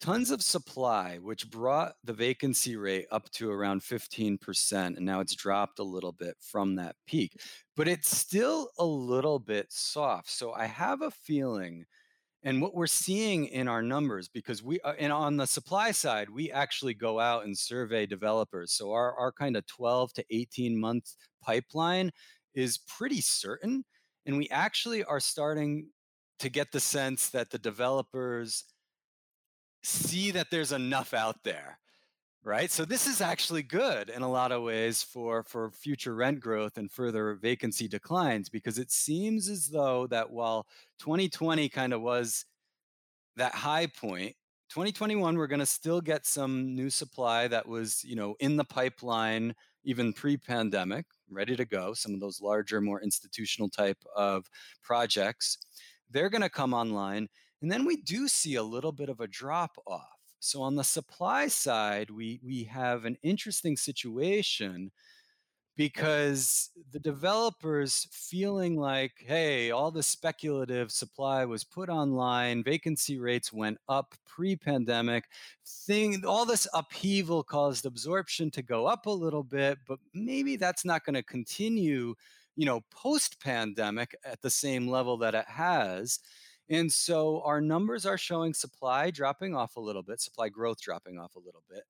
Tons 0.00 0.30
of 0.30 0.42
supply, 0.42 1.18
which 1.18 1.50
brought 1.50 1.92
the 2.04 2.14
vacancy 2.14 2.76
rate 2.76 3.06
up 3.10 3.30
to 3.32 3.50
around 3.50 3.82
15%, 3.82 4.96
and 4.96 5.00
now 5.00 5.20
it's 5.20 5.34
dropped 5.34 5.78
a 5.78 5.84
little 5.84 6.12
bit 6.12 6.36
from 6.40 6.76
that 6.76 6.96
peak, 7.06 7.36
but 7.76 7.86
it's 7.86 8.16
still 8.16 8.70
a 8.78 8.84
little 8.84 9.38
bit 9.38 9.66
soft. 9.70 10.30
So 10.30 10.52
I 10.52 10.64
have 10.66 11.02
a 11.02 11.10
feeling 11.10 11.84
and 12.42 12.62
what 12.62 12.74
we're 12.74 12.86
seeing 12.86 13.46
in 13.46 13.68
our 13.68 13.82
numbers, 13.82 14.28
because 14.28 14.62
we 14.62 14.80
uh, 14.80 14.94
and 14.98 15.12
on 15.12 15.36
the 15.36 15.46
supply 15.46 15.90
side, 15.90 16.30
we 16.30 16.50
actually 16.50 16.94
go 16.94 17.20
out 17.20 17.44
and 17.44 17.56
survey 17.56 18.06
developers. 18.06 18.72
So 18.72 18.92
our 18.92 19.14
our 19.18 19.32
kind 19.32 19.56
of 19.56 19.66
12 19.66 20.14
to 20.14 20.24
18 20.30 20.78
month 20.80 21.14
pipeline 21.42 22.10
is 22.54 22.78
pretty 22.78 23.20
certain, 23.20 23.84
and 24.24 24.38
we 24.38 24.48
actually 24.50 25.04
are 25.04 25.20
starting 25.20 25.90
to 26.38 26.48
get 26.48 26.72
the 26.72 26.80
sense 26.80 27.28
that 27.30 27.50
the 27.50 27.58
developers 27.58 28.64
see 29.82 30.30
that 30.32 30.50
there's 30.50 30.72
enough 30.72 31.14
out 31.14 31.42
there 31.44 31.78
right? 32.42 32.70
So 32.70 32.84
this 32.84 33.06
is 33.06 33.20
actually 33.20 33.62
good 33.62 34.08
in 34.08 34.22
a 34.22 34.30
lot 34.30 34.52
of 34.52 34.62
ways 34.62 35.02
for 35.02 35.42
for 35.42 35.70
future 35.70 36.14
rent 36.14 36.40
growth 36.40 36.78
and 36.78 36.90
further 36.90 37.34
vacancy 37.34 37.86
declines 37.86 38.48
because 38.48 38.78
it 38.78 38.90
seems 38.90 39.48
as 39.48 39.68
though 39.68 40.06
that 40.06 40.30
while 40.30 40.66
2020 41.00 41.68
kind 41.68 41.92
of 41.92 42.00
was 42.00 42.46
that 43.36 43.54
high 43.54 43.86
point 43.86 44.34
2021 44.70 45.36
we're 45.36 45.46
going 45.46 45.60
to 45.60 45.66
still 45.66 46.00
get 46.00 46.26
some 46.26 46.74
new 46.74 46.90
supply 46.90 47.46
that 47.48 47.66
was 47.66 48.02
you 48.04 48.16
know 48.16 48.34
in 48.40 48.56
the 48.56 48.64
pipeline 48.64 49.54
even 49.84 50.12
pre-pandemic 50.12 51.06
ready 51.30 51.56
to 51.56 51.64
go 51.64 51.94
some 51.94 52.12
of 52.14 52.20
those 52.20 52.40
larger 52.40 52.80
more 52.80 53.02
institutional 53.02 53.68
type 53.68 53.98
of 54.16 54.46
projects. 54.82 55.58
They're 56.10 56.28
going 56.28 56.42
to 56.42 56.50
come 56.50 56.74
online 56.74 57.28
and 57.62 57.70
then 57.70 57.84
we 57.84 57.96
do 57.96 58.28
see 58.28 58.54
a 58.56 58.62
little 58.62 58.92
bit 58.92 59.08
of 59.08 59.20
a 59.20 59.26
drop 59.26 59.76
off 59.86 60.20
so 60.40 60.62
on 60.62 60.74
the 60.74 60.84
supply 60.84 61.48
side, 61.48 62.10
we 62.10 62.40
we 62.42 62.64
have 62.64 63.04
an 63.04 63.16
interesting 63.22 63.76
situation 63.76 64.90
because 65.76 66.70
the 66.92 66.98
developers 66.98 68.06
feeling 68.12 68.76
like, 68.76 69.12
hey, 69.18 69.70
all 69.70 69.90
the 69.90 70.02
speculative 70.02 70.90
supply 70.92 71.44
was 71.44 71.64
put 71.64 71.88
online, 71.88 72.62
vacancy 72.62 73.18
rates 73.18 73.52
went 73.52 73.78
up 73.88 74.14
pre-pandemic, 74.26 75.24
thing 75.86 76.24
all 76.26 76.44
this 76.44 76.66
upheaval 76.74 77.42
caused 77.42 77.86
absorption 77.86 78.50
to 78.50 78.62
go 78.62 78.86
up 78.86 79.06
a 79.06 79.10
little 79.10 79.44
bit, 79.44 79.78
but 79.86 79.98
maybe 80.14 80.56
that's 80.56 80.84
not 80.84 81.04
going 81.04 81.14
to 81.14 81.22
continue, 81.22 82.14
you 82.56 82.66
know, 82.66 82.80
post-pandemic 82.90 84.14
at 84.24 84.42
the 84.42 84.50
same 84.50 84.88
level 84.88 85.16
that 85.18 85.34
it 85.34 85.48
has. 85.48 86.18
And 86.70 86.90
so 86.90 87.42
our 87.42 87.60
numbers 87.60 88.06
are 88.06 88.16
showing 88.16 88.54
supply 88.54 89.10
dropping 89.10 89.56
off 89.56 89.76
a 89.76 89.80
little 89.80 90.04
bit, 90.04 90.20
supply 90.20 90.48
growth 90.48 90.80
dropping 90.80 91.18
off 91.18 91.34
a 91.34 91.40
little 91.40 91.64
bit, 91.68 91.82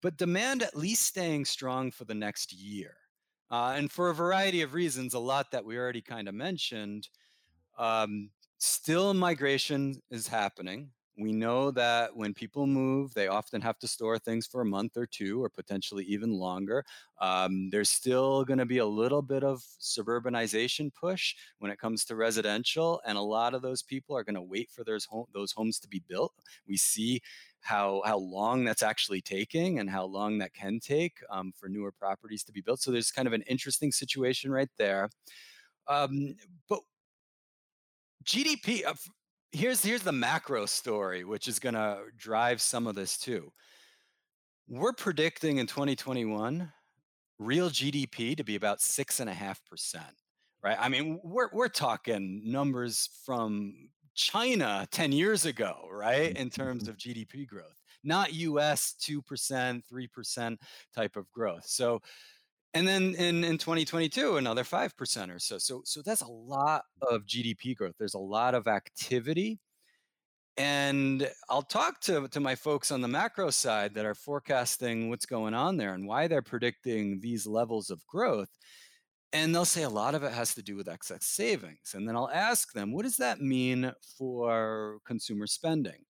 but 0.00 0.16
demand 0.16 0.62
at 0.62 0.76
least 0.76 1.02
staying 1.02 1.44
strong 1.44 1.90
for 1.90 2.06
the 2.06 2.14
next 2.14 2.52
year. 2.52 2.96
Uh, 3.50 3.74
and 3.76 3.92
for 3.92 4.08
a 4.08 4.14
variety 4.14 4.62
of 4.62 4.72
reasons, 4.72 5.12
a 5.12 5.18
lot 5.18 5.50
that 5.50 5.64
we 5.64 5.76
already 5.76 6.00
kind 6.00 6.26
of 6.28 6.34
mentioned, 6.34 7.08
um, 7.78 8.30
still 8.58 9.12
migration 9.12 10.00
is 10.10 10.26
happening. 10.26 10.90
We 11.16 11.32
know 11.32 11.70
that 11.70 12.16
when 12.16 12.34
people 12.34 12.66
move, 12.66 13.14
they 13.14 13.28
often 13.28 13.60
have 13.60 13.78
to 13.78 13.88
store 13.88 14.18
things 14.18 14.46
for 14.46 14.62
a 14.62 14.66
month 14.66 14.96
or 14.96 15.06
two, 15.06 15.42
or 15.42 15.48
potentially 15.48 16.04
even 16.06 16.32
longer. 16.32 16.84
Um, 17.20 17.70
there's 17.70 17.90
still 17.90 18.44
going 18.44 18.58
to 18.58 18.66
be 18.66 18.78
a 18.78 18.86
little 18.86 19.22
bit 19.22 19.44
of 19.44 19.62
suburbanization 19.80 20.92
push 20.92 21.36
when 21.58 21.70
it 21.70 21.78
comes 21.78 22.04
to 22.06 22.16
residential, 22.16 23.00
and 23.06 23.16
a 23.16 23.22
lot 23.22 23.54
of 23.54 23.62
those 23.62 23.82
people 23.82 24.16
are 24.16 24.24
going 24.24 24.34
to 24.34 24.42
wait 24.42 24.70
for 24.70 24.82
those 24.82 25.04
home, 25.04 25.26
those 25.32 25.52
homes 25.52 25.78
to 25.80 25.88
be 25.88 26.02
built. 26.08 26.32
We 26.66 26.76
see 26.76 27.22
how 27.60 28.02
how 28.04 28.18
long 28.18 28.64
that's 28.64 28.82
actually 28.82 29.20
taking 29.20 29.78
and 29.78 29.88
how 29.88 30.04
long 30.04 30.38
that 30.38 30.52
can 30.52 30.80
take 30.80 31.18
um, 31.30 31.52
for 31.56 31.68
newer 31.68 31.92
properties 31.92 32.42
to 32.44 32.52
be 32.52 32.60
built. 32.60 32.80
So 32.80 32.90
there's 32.90 33.10
kind 33.10 33.28
of 33.28 33.32
an 33.32 33.42
interesting 33.42 33.92
situation 33.92 34.50
right 34.50 34.68
there. 34.78 35.10
Um, 35.88 36.36
but 36.68 36.80
GDP, 38.24 38.84
uh, 38.84 38.94
here's 39.54 39.82
here's 39.82 40.02
the 40.02 40.12
macro 40.12 40.66
story, 40.66 41.24
which 41.24 41.48
is 41.48 41.58
going 41.58 41.74
to 41.74 41.98
drive 42.16 42.60
some 42.60 42.86
of 42.86 42.94
this 42.94 43.16
too. 43.16 43.52
We're 44.68 44.92
predicting 44.92 45.58
in 45.58 45.66
2021 45.66 46.72
real 47.38 47.70
GDP 47.70 48.36
to 48.36 48.44
be 48.44 48.56
about 48.56 48.80
six 48.80 49.20
and 49.20 49.30
a 49.30 49.34
half 49.34 49.64
percent. 49.66 50.04
Right? 50.62 50.76
I 50.78 50.88
mean, 50.88 51.20
we're 51.22 51.48
we're 51.52 51.68
talking 51.68 52.42
numbers 52.44 53.08
from 53.24 53.90
China 54.14 54.86
10 54.90 55.12
years 55.12 55.44
ago, 55.44 55.88
right? 55.90 56.36
In 56.36 56.48
terms 56.48 56.88
of 56.88 56.96
GDP 56.96 57.46
growth, 57.46 57.76
not 58.02 58.32
US 58.32 58.94
2%, 59.00 59.82
3% 59.92 60.56
type 60.94 61.16
of 61.16 61.30
growth. 61.32 61.64
So 61.66 62.00
and 62.74 62.86
then 62.86 63.14
in, 63.14 63.44
in 63.44 63.56
2022 63.56 64.36
another 64.36 64.64
5% 64.64 65.34
or 65.34 65.38
so. 65.38 65.58
So 65.58 65.82
so 65.84 66.02
that's 66.02 66.22
a 66.22 66.26
lot 66.26 66.82
of 67.02 67.22
gdp 67.24 67.76
growth. 67.76 67.94
There's 67.98 68.14
a 68.14 68.18
lot 68.18 68.54
of 68.54 68.66
activity. 68.66 69.60
And 70.56 71.28
i'll 71.48 71.62
talk 71.62 72.00
to, 72.02 72.28
to 72.28 72.40
my 72.40 72.54
folks 72.54 72.90
on 72.92 73.00
the 73.00 73.08
macro 73.08 73.50
side 73.50 73.94
that 73.94 74.06
are 74.06 74.14
forecasting 74.14 75.10
what's 75.10 75.26
going 75.26 75.54
on 75.54 75.76
there 75.76 75.94
and 75.94 76.06
why 76.06 76.28
they're 76.28 76.42
predicting 76.42 77.20
these 77.20 77.46
levels 77.46 77.90
of 77.90 78.06
growth. 78.06 78.50
And 79.32 79.54
they'll 79.54 79.64
say 79.64 79.82
a 79.82 79.88
lot 79.90 80.14
of 80.14 80.22
it 80.22 80.32
has 80.32 80.54
to 80.54 80.62
do 80.62 80.76
with 80.76 80.88
excess 80.88 81.26
savings. 81.26 81.94
And 81.94 82.08
then 82.08 82.16
i'll 82.16 82.30
ask 82.30 82.72
them 82.72 82.92
what 82.92 83.04
does 83.04 83.16
that 83.18 83.40
mean 83.40 83.92
for 84.18 84.98
consumer 85.06 85.46
spending? 85.46 86.04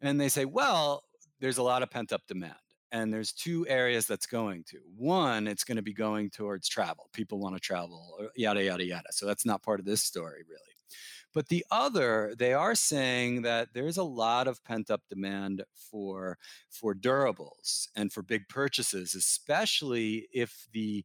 And 0.00 0.20
they 0.20 0.28
say 0.28 0.44
well 0.44 1.04
there's 1.40 1.58
a 1.58 1.62
lot 1.62 1.82
of 1.82 1.90
pent 1.90 2.12
up 2.12 2.22
demand 2.28 2.54
and 2.92 3.12
there's 3.12 3.32
two 3.32 3.66
areas 3.68 4.06
that's 4.06 4.26
going 4.26 4.64
to. 4.64 4.78
One 4.96 5.46
it's 5.46 5.64
going 5.64 5.76
to 5.76 5.82
be 5.82 5.92
going 5.92 6.30
towards 6.30 6.68
travel 6.68 7.08
people 7.12 7.38
want 7.38 7.54
to 7.56 7.60
travel 7.60 8.28
yada 8.36 8.62
yada 8.64 8.84
yada 8.84 9.08
so 9.10 9.26
that's 9.26 9.46
not 9.46 9.62
part 9.62 9.80
of 9.80 9.86
this 9.86 10.02
story 10.02 10.42
really. 10.48 10.60
But 11.32 11.48
the 11.48 11.64
other 11.70 12.34
they 12.38 12.52
are 12.54 12.74
saying 12.74 13.42
that 13.42 13.68
there's 13.72 13.98
a 13.98 14.02
lot 14.02 14.48
of 14.48 14.62
pent 14.64 14.90
up 14.90 15.02
demand 15.08 15.64
for 15.74 16.38
for 16.70 16.94
durables 16.94 17.88
and 17.96 18.12
for 18.12 18.22
big 18.22 18.48
purchases 18.48 19.14
especially 19.14 20.28
if 20.32 20.66
the 20.72 21.04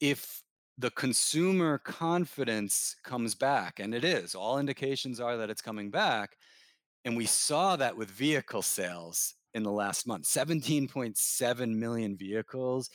if 0.00 0.42
the 0.78 0.90
consumer 0.90 1.78
confidence 1.78 2.96
comes 3.04 3.34
back 3.34 3.78
and 3.78 3.94
it 3.94 4.04
is. 4.04 4.34
All 4.34 4.58
indications 4.58 5.20
are 5.20 5.36
that 5.36 5.50
it's 5.50 5.62
coming 5.62 5.90
back 5.90 6.36
and 7.04 7.16
we 7.16 7.26
saw 7.26 7.76
that 7.76 7.96
with 7.96 8.10
vehicle 8.10 8.62
sales 8.62 9.34
in 9.54 9.62
the 9.62 9.70
last 9.70 10.06
month 10.06 10.24
17.7 10.24 11.74
million 11.74 12.16
vehicles. 12.16 12.90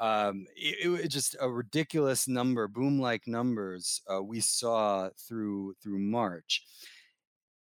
Um, 0.00 0.46
it, 0.54 1.04
it, 1.04 1.08
just 1.08 1.36
a 1.40 1.50
ridiculous 1.50 2.28
number 2.28 2.68
boom 2.68 3.00
like 3.00 3.26
numbers 3.26 4.00
uh, 4.12 4.22
we 4.22 4.40
saw 4.40 5.08
through 5.26 5.74
through 5.82 5.98
march. 5.98 6.62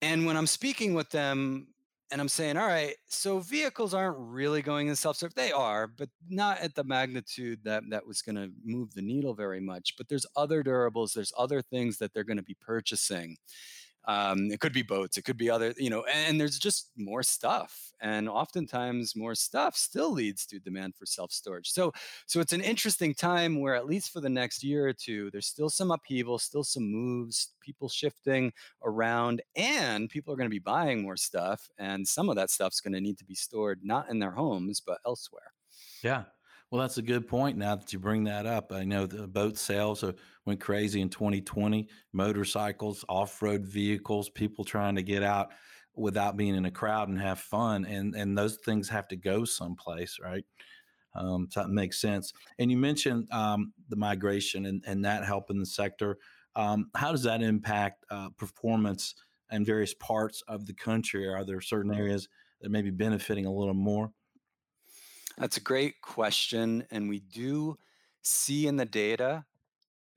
And 0.01 0.25
when 0.25 0.36
i'm 0.36 0.48
speaking 0.48 0.94
with 0.94 1.10
them 1.10 1.68
and 2.12 2.20
i'm 2.20 2.27
saying 2.27 2.58
all 2.58 2.68
right 2.68 2.96
so 3.08 3.39
vehicles 3.39 3.94
aren't 3.94 4.18
really 4.20 4.62
going 4.62 4.89
in 4.89 4.96
self-serve. 4.96 5.34
They 5.34 5.54
are 5.54 5.88
but 5.88 6.10
not 6.30 6.60
at 6.60 6.75
the 6.75 6.84
magnitude 6.84 7.60
that 7.63 7.84
that 7.89 8.06
was 8.06 8.22
going 8.22 8.36
to 8.36 8.51
move 8.65 8.94
the 8.94 9.01
needle 9.01 9.34
very 9.34 9.62
much 9.62 9.94
but 9.98 10.10
there's 10.10 10.25
other 10.36 10.62
durables 10.62 11.13
there's 11.13 11.34
other 11.38 11.62
things 11.62 11.98
that 12.00 12.13
they're 12.13 12.25
going 12.25 12.38
to 12.38 12.44
be 12.44 12.58
purchasing 12.60 13.38
um, 14.07 14.51
it 14.51 14.59
could 14.59 14.74
be 14.74 14.83
boats, 14.83 15.17
it 15.17 15.24
could 15.24 15.38
be 15.38 15.50
other, 15.50 15.74
you 15.77 15.89
know, 15.89 16.03
and 16.05 16.39
there's 16.39 16.59
just 16.59 16.91
more 16.97 17.24
stuff. 17.24 17.91
And 18.01 18.27
oftentimes 18.29 19.15
more 19.15 19.35
stuff 19.35 19.75
still 19.75 20.12
leads 20.12 20.45
to 20.47 20.59
demand 20.59 20.95
for 20.95 21.05
self-storage. 21.05 21.71
So 21.71 21.91
so 22.27 22.39
it's 22.39 22.53
an 22.53 22.62
interesting 22.62 23.15
time 23.15 23.59
where 23.59 23.75
at 23.75 23.88
least 23.88 24.12
for 24.12 24.21
the 24.21 24.29
next 24.29 24.63
year 24.63 24.88
or 24.88 24.93
two, 24.93 25.31
there's 25.31 25.47
still 25.47 25.69
some 25.69 25.91
upheaval, 25.91 26.38
still 26.38 26.63
some 26.63 26.91
moves, 26.91 27.53
people 27.62 27.89
shifting 27.89 28.51
around, 28.83 29.41
and 29.55 30.09
people 30.09 30.33
are 30.33 30.38
going 30.38 30.50
to 30.50 30.53
be 30.53 30.59
buying 30.59 31.01
more 31.01 31.17
stuff. 31.17 31.69
And 31.77 32.07
some 32.07 32.29
of 32.29 32.35
that 32.35 32.51
stuff's 32.51 32.81
going 32.81 32.93
to 32.93 33.01
need 33.01 33.17
to 33.19 33.25
be 33.25 33.35
stored 33.35 33.79
not 33.83 34.09
in 34.09 34.19
their 34.19 34.31
homes, 34.31 34.81
but 34.81 35.00
elsewhere. 35.05 35.53
Yeah. 36.03 36.25
Well, 36.72 36.81
that's 36.81 36.98
a 36.98 37.01
good 37.01 37.27
point. 37.27 37.57
Now 37.57 37.75
that 37.75 37.93
you 37.93 38.00
bring 38.00 38.24
that 38.25 38.45
up, 38.45 38.72
I 38.72 38.84
know 38.84 39.05
the 39.05 39.27
boat 39.27 39.57
sales 39.57 40.03
went 40.45 40.60
crazy 40.60 41.00
in 41.01 41.10
2020. 41.10 41.88
Motorcycles, 42.12 43.05
off-road 43.07 43.65
vehicles, 43.65 44.29
people 44.29 44.65
trying 44.65 44.95
to 44.95 45.03
get 45.03 45.24
out 45.24 45.53
without 45.95 46.36
being 46.36 46.55
in 46.55 46.65
a 46.65 46.72
crowd 46.72 47.07
and 47.07 47.19
have 47.19 47.39
fun. 47.39 47.86
And 47.86 48.15
and 48.15 48.38
those 48.38 48.57
things 48.57 48.89
have 48.89 49.07
to 49.10 49.15
go 49.15 49.45
someplace, 49.45 50.17
right? 50.22 50.43
Um, 51.15 51.48
so 51.51 51.62
that 51.63 51.69
makes 51.69 52.00
sense. 52.01 52.34
And 52.60 52.72
you 52.72 52.77
mentioned 52.77 53.31
um, 53.31 53.74
the 53.89 53.98
migration 53.98 54.65
and, 54.65 54.84
and 54.88 55.05
that 55.05 55.25
helping 55.25 55.60
the 55.60 55.65
sector. 55.65 56.17
Um, 56.55 56.89
how 56.95 57.12
does 57.12 57.24
that 57.24 57.41
impact 57.43 58.05
uh, 58.12 58.29
performance 58.31 59.15
in 59.51 59.65
various 59.65 59.93
parts 59.93 60.43
of 60.48 60.67
the 60.67 60.74
country? 60.74 61.27
Are 61.27 61.45
there 61.45 61.62
certain 61.62 61.93
areas 61.93 62.29
that 62.62 62.69
may 62.72 62.81
be 62.81 62.91
benefiting 62.91 63.45
a 63.45 63.53
little 63.53 63.74
more? 63.75 64.13
That's 65.38 65.58
a 65.58 65.62
great 65.62 66.01
question. 66.01 66.86
And 66.92 67.10
we 67.10 67.20
do 67.20 67.77
see 68.22 68.68
in 68.68 68.77
the 68.77 68.86
data 68.86 69.46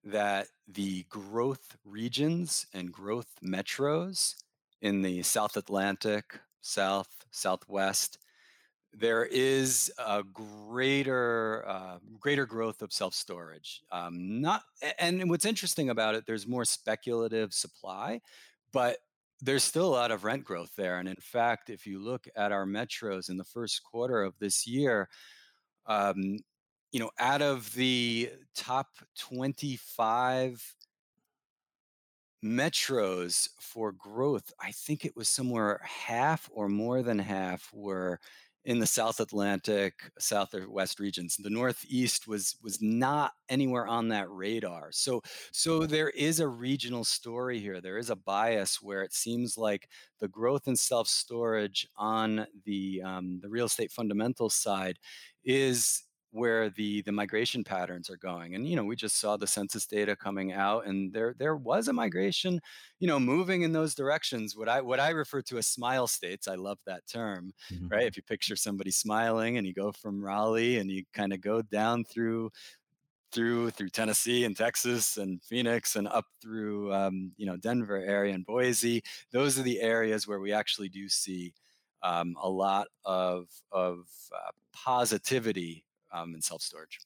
that 0.05 0.49
the 0.67 1.05
growth 1.09 1.77
regions 1.85 2.67
and 2.73 2.93
growth 2.93 3.29
metros 3.45 4.35
in 4.81 5.03
the 5.03 5.23
South 5.23 5.57
Atlantic, 5.57 6.41
South, 6.61 7.09
Southwest, 7.31 8.19
there 8.93 9.25
is 9.25 9.93
a 9.99 10.23
greater 10.23 11.65
uh, 11.69 11.99
greater 12.19 12.47
growth 12.47 12.81
of 12.81 12.93
self 12.93 13.13
storage. 13.15 13.83
Um, 13.93 14.41
not 14.41 14.63
and 14.99 15.29
what's 15.29 15.45
interesting 15.45 15.91
about 15.91 16.15
it, 16.15 16.25
there's 16.27 16.47
more 16.47 16.65
speculative 16.65 17.53
supply, 17.53 18.21
but 18.73 18.99
there's 19.41 19.65
still 19.65 19.87
a 19.87 19.95
lot 19.95 20.11
of 20.11 20.25
rent 20.25 20.45
growth 20.45 20.73
there. 20.77 20.99
And 20.99 21.09
in 21.09 21.17
fact, 21.17 21.71
if 21.71 21.87
you 21.87 22.01
look 22.01 22.27
at 22.37 22.53
our 22.53 22.67
metros 22.67 23.31
in 23.31 23.37
the 23.37 23.45
first 23.45 23.83
quarter 23.85 24.23
of 24.23 24.39
this 24.39 24.67
year, 24.67 25.09
um, 25.87 26.39
you 26.93 27.01
know, 27.01 27.11
out 27.19 27.43
of 27.43 27.73
the 27.75 28.31
top 28.55 28.89
25 29.19 30.75
metros 32.45 33.49
for 33.61 33.93
growth, 33.93 34.53
I 34.61 34.73
think 34.73 35.05
it 35.05 35.17
was 35.17 35.29
somewhere 35.29 35.81
half 35.85 36.49
or 36.53 36.69
more 36.69 37.03
than 37.03 37.19
half 37.19 37.71
were 37.73 38.21
in 38.65 38.79
the 38.81 38.87
South 38.87 39.21
Atlantic, 39.21 40.11
South 40.19 40.53
or 40.55 40.69
West 40.71 41.01
regions. 41.01 41.37
The 41.37 41.51
Northeast 41.51 42.29
was 42.29 42.57
was 42.63 42.83
not 42.83 43.33
anywhere 43.49 43.87
on 43.87 44.09
that 44.09 44.31
radar. 44.31 44.91
So 44.93 45.23
so 45.53 45.87
there 45.87 46.11
is 46.11 46.41
a 46.41 46.49
regional 46.49 47.05
story 47.05 47.61
here. 47.61 47.81
There 47.81 47.99
is 47.99 48.11
a 48.11 48.17
bias 48.17 48.83
where 48.83 49.03
it 49.03 49.15
seems 49.15 49.57
like 49.57 49.89
the 50.21 50.29
growth 50.29 50.69
in 50.69 50.77
self 50.77 51.09
storage 51.09 51.87
on 51.97 52.47
the 52.65 53.03
um, 53.05 53.41
the 53.41 53.49
real 53.49 53.67
estate 53.67 53.93
fundamental 53.93 54.51
side 54.51 54.99
is 55.45 56.03
where 56.31 56.69
the 56.71 57.03
the 57.03 57.13
migration 57.13 57.65
patterns 57.65 58.11
are 58.11 58.17
going 58.19 58.55
and 58.55 58.69
you 58.69 58.77
know 58.77 58.85
we 58.85 58.95
just 58.97 59.17
saw 59.17 59.37
the 59.37 59.47
census 59.47 59.87
data 59.87 60.15
coming 60.15 60.53
out 60.53 60.87
and 60.87 61.13
there 61.13 61.35
there 61.39 61.57
was 61.57 61.89
a 61.89 61.93
migration 61.93 62.61
you 62.99 63.07
know 63.09 63.19
moving 63.19 63.63
in 63.63 63.73
those 63.73 63.95
directions 63.95 64.57
what 64.57 64.69
i 64.69 64.81
what 64.81 65.01
i 65.01 65.11
refer 65.11 65.41
to 65.41 65.57
as 65.59 65.67
smile 65.67 66.07
states 66.07 66.47
i 66.47 66.55
love 66.55 66.79
that 66.87 67.07
term 67.07 67.51
Mhm. 67.71 67.89
right 67.91 68.07
if 68.07 68.17
you 68.17 68.23
picture 68.23 68.57
somebody 68.57 68.91
smiling 68.91 69.57
and 69.57 69.67
you 69.67 69.73
go 69.73 69.91
from 69.93 70.23
raleigh 70.23 70.79
and 70.79 70.91
you 70.91 71.05
kind 71.15 71.33
of 71.33 71.41
go 71.41 71.63
down 71.63 72.05
through 72.05 72.51
through 73.33 73.71
through 73.71 73.89
tennessee 73.91 74.45
and 74.45 74.57
texas 74.57 75.17
and 75.19 75.43
phoenix 75.43 75.97
and 75.97 76.09
up 76.09 76.25
through 76.41 76.93
um, 76.95 77.33
you 77.37 77.45
know 77.47 77.57
denver 77.57 77.97
area 77.99 78.35
and 78.35 78.47
boise 78.47 79.03
those 79.33 79.59
are 79.59 79.63
the 79.63 79.81
areas 79.81 80.27
where 80.27 80.41
we 80.41 80.53
actually 80.53 80.89
do 80.89 81.09
see 81.09 81.53
um, 82.03 82.37
a 82.41 82.49
lot 82.49 82.89
of 83.05 83.49
of 83.73 84.07
uh, 84.35 84.51
positivity 84.73 85.85
um, 86.13 86.35
in 86.35 86.43
self 86.43 86.63
storage. 86.63 86.99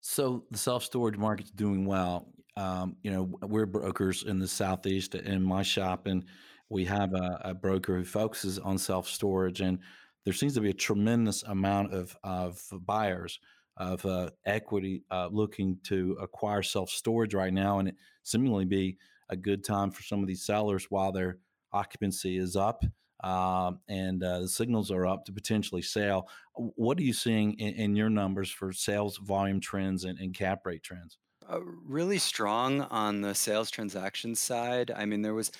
So 0.00 0.44
the 0.50 0.58
self 0.58 0.84
storage 0.84 1.16
market's 1.16 1.50
doing 1.50 1.84
well. 1.84 2.28
Um, 2.56 2.96
you 3.02 3.10
know, 3.10 3.30
we're 3.42 3.66
brokers 3.66 4.22
in 4.22 4.38
the 4.38 4.48
southeast 4.48 5.14
in 5.14 5.42
my 5.42 5.62
shop, 5.62 6.06
and 6.06 6.24
we 6.70 6.84
have 6.84 7.12
a, 7.12 7.40
a 7.44 7.54
broker 7.54 7.96
who 7.96 8.04
focuses 8.04 8.58
on 8.58 8.78
self 8.78 9.08
storage. 9.08 9.60
And 9.60 9.78
there 10.24 10.32
seems 10.32 10.54
to 10.54 10.60
be 10.60 10.70
a 10.70 10.74
tremendous 10.74 11.42
amount 11.42 11.92
of 11.92 12.16
of 12.24 12.62
buyers 12.72 13.38
of 13.76 14.04
uh, 14.06 14.30
equity 14.46 15.02
uh, 15.10 15.28
looking 15.30 15.78
to 15.84 16.16
acquire 16.20 16.62
self 16.62 16.88
storage 16.88 17.34
right 17.34 17.52
now, 17.52 17.78
and 17.78 17.88
it 17.88 17.96
seemingly 18.22 18.64
be 18.64 18.96
a 19.28 19.36
good 19.36 19.64
time 19.64 19.90
for 19.90 20.02
some 20.02 20.20
of 20.20 20.26
these 20.26 20.46
sellers 20.46 20.86
while 20.88 21.12
their 21.12 21.38
occupancy 21.72 22.38
is 22.38 22.56
up 22.56 22.84
um, 23.22 23.80
and 23.88 24.22
uh, 24.22 24.40
the 24.40 24.48
signals 24.48 24.90
are 24.90 25.06
up 25.06 25.24
to 25.26 25.32
potentially 25.32 25.82
sell. 25.82 26.28
What 26.54 26.98
are 26.98 27.02
you 27.02 27.12
seeing 27.12 27.54
in, 27.54 27.74
in 27.74 27.96
your 27.96 28.10
numbers 28.10 28.50
for 28.50 28.72
sales 28.72 29.18
volume 29.18 29.60
trends 29.60 30.04
and, 30.04 30.18
and 30.18 30.34
cap 30.34 30.66
rate 30.66 30.82
trends? 30.82 31.18
Uh, 31.48 31.60
really 31.60 32.18
strong 32.18 32.82
on 32.82 33.20
the 33.20 33.34
sales 33.34 33.70
transaction 33.70 34.34
side. 34.34 34.90
I 34.90 35.06
mean, 35.06 35.22
there 35.22 35.34
was 35.34 35.52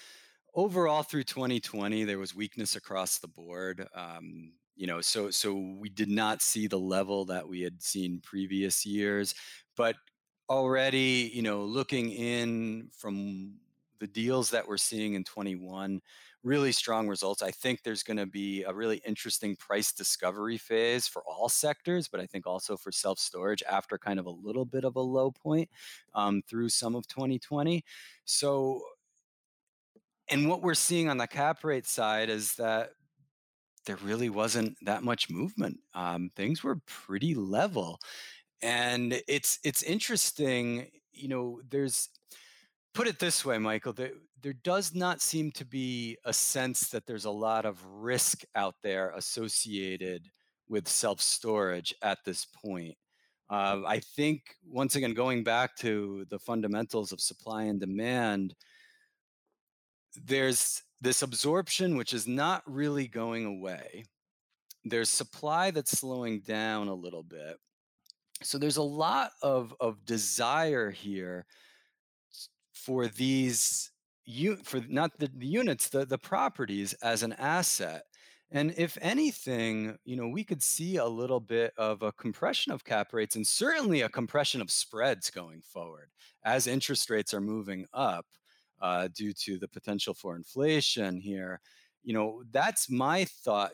overall 0.55 1.03
through 1.03 1.25
2020 1.25 2.05
there 2.05 2.19
was 2.19 2.35
weakness 2.35 2.77
across 2.77 3.19
the 3.19 3.29
board. 3.29 3.87
Um, 3.95 4.53
you 4.75 4.87
know, 4.87 5.01
so 5.01 5.31
so 5.31 5.55
we 5.55 5.89
did 5.89 6.11
not 6.11 6.43
see 6.43 6.67
the 6.67 6.79
level 6.79 7.25
that 7.27 7.49
we 7.49 7.63
had 7.63 7.83
seen 7.83 8.21
previous 8.23 8.85
years, 8.85 9.35
but 9.77 9.97
already, 10.51 11.31
you 11.33 11.43
know, 11.43 11.65
looking 11.65 12.11
in 12.11 12.89
from 12.97 13.55
the 14.01 14.07
deals 14.07 14.51
that 14.51 14.69
we're 14.69 14.77
seeing 14.77 15.15
in 15.15 15.25
21 15.25 16.01
really 16.47 16.71
strong 16.71 17.09
results. 17.09 17.43
I 17.43 17.51
think 17.51 17.83
there's 17.83 18.05
going 18.05 18.19
to 18.19 18.27
be 18.27 18.63
a 18.63 18.73
really 18.73 19.03
interesting 19.05 19.57
price 19.57 19.93
discovery 19.93 20.57
phase 20.57 21.09
for 21.09 21.23
all 21.23 21.49
sectors, 21.49 22.07
but 22.07 22.21
I 22.21 22.27
think 22.27 22.47
also 22.47 22.77
for 22.77 22.93
self 22.93 23.19
storage 23.19 23.65
after 23.69 23.99
kind 23.99 24.21
of 24.21 24.27
a 24.27 24.31
little 24.31 24.65
bit 24.65 24.85
of 24.85 24.95
a 24.95 25.01
low 25.01 25.33
point 25.33 25.69
um, 26.15 26.43
through 26.49 26.69
some 26.69 26.95
of 26.95 27.09
2020. 27.09 27.85
So, 28.25 28.81
and 30.29 30.49
what 30.49 30.63
we're 30.63 30.75
seeing 30.75 31.09
on 31.09 31.19
the 31.19 31.27
cap 31.27 31.65
rate 31.65 31.87
side 31.87 32.31
is 32.31 32.55
that 32.55 32.91
there 33.85 33.97
really 33.97 34.31
wasn't 34.31 34.77
that 34.83 35.03
much 35.03 35.29
movement. 35.29 35.81
Um, 35.95 36.31
things 36.37 36.63
were 36.63 36.81
pretty 36.87 37.35
level, 37.35 37.99
and 38.63 39.21
it's 39.29 39.59
it's 39.65 39.83
interesting. 39.83 40.91
You 41.13 41.29
know, 41.29 41.61
there's 41.69 42.09
put 42.97 43.07
it 43.07 43.19
this 43.19 43.45
way, 43.45 43.59
Michael, 43.59 43.93
there, 43.93 44.13
there 44.43 44.55
does 44.55 44.95
not 44.95 45.21
seem 45.21 45.51
to 45.53 45.67
be 45.67 46.17
a 46.25 46.33
sense 46.33 46.89
that 46.89 47.07
there's 47.07 47.27
a 47.27 47.31
lot 47.31 47.67
of 47.67 47.85
risk 47.85 48.43
out 48.55 48.77
there 48.83 49.11
associated 49.11 50.31
with 50.67 50.89
self 50.89 51.21
storage 51.21 51.95
at 52.01 52.19
this 52.25 52.47
point. 52.47 52.97
Uh, 53.51 53.83
I 53.87 54.01
think, 54.01 54.41
once 54.67 54.97
again, 54.97 55.13
going 55.13 55.45
back 55.45 55.77
to 55.77 56.25
the 56.31 56.39
fundamentals 56.39 57.13
of 57.13 57.21
supply 57.21 57.65
and 57.65 57.79
demand, 57.79 58.55
there's 60.25 60.83
this 61.03 61.21
absorption 61.21 61.99
which 61.99 62.15
is 62.15 62.27
not 62.27 62.63
really 62.67 63.07
going 63.09 63.45
away. 63.45 64.05
There's 64.87 65.11
supply 65.11 65.71
that's 65.71 65.99
slowing 65.99 66.41
down 66.41 66.89
a 66.89 66.95
little 66.95 67.23
bit. 67.23 67.59
So 68.43 68.57
there's 68.57 68.79
a 68.79 68.83
lot 68.83 69.33
of, 69.43 69.75
of 69.81 70.07
desire 70.07 70.91
here 70.91 71.45
for 72.77 73.09
these 73.09 73.91
you 74.25 74.57
for 74.57 74.81
not 74.89 75.19
the, 75.19 75.31
the 75.35 75.47
units 75.47 75.89
the 75.89 76.05
the 76.05 76.19
properties 76.19 76.93
as 76.95 77.23
an 77.23 77.33
asset. 77.35 78.03
And 78.51 78.75
if 78.77 78.97
anything 79.01 79.97
you 80.05 80.17
know 80.17 80.29
we 80.29 80.45
could 80.45 80.63
see 80.63 80.97
a 80.97 81.07
little 81.07 81.41
bit 81.41 81.73
of 81.77 82.03
a 82.03 82.13
compression 82.13 82.73
of 82.73 82.85
cap 82.85 83.13
rates 83.13 83.37
and 83.37 83.47
certainly 83.47 84.03
a 84.03 84.09
compression 84.09 84.61
of 84.61 84.71
spreads 84.71 85.31
going 85.31 85.63
forward 85.63 86.11
as 86.45 86.67
interest 86.67 87.09
rates 87.11 87.33
are 87.35 87.41
moving 87.41 87.87
up 87.93 88.27
uh, 88.81 89.09
due 89.15 89.33
to 89.33 89.59
the 89.59 89.69
potential 89.69 90.15
for 90.15 90.37
inflation 90.37 91.21
here. 91.21 91.61
You 92.05 92.13
know 92.13 92.43
that's 92.51 92.91
my 92.91 93.25
thought 93.25 93.73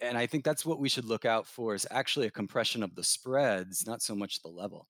and 0.00 0.16
i 0.16 0.26
think 0.26 0.42
that's 0.42 0.64
what 0.64 0.80
we 0.80 0.88
should 0.88 1.04
look 1.04 1.24
out 1.24 1.46
for 1.46 1.74
is 1.74 1.86
actually 1.90 2.26
a 2.26 2.30
compression 2.30 2.82
of 2.82 2.94
the 2.94 3.04
spreads 3.04 3.86
not 3.86 4.00
so 4.02 4.14
much 4.14 4.42
the 4.42 4.48
level. 4.48 4.86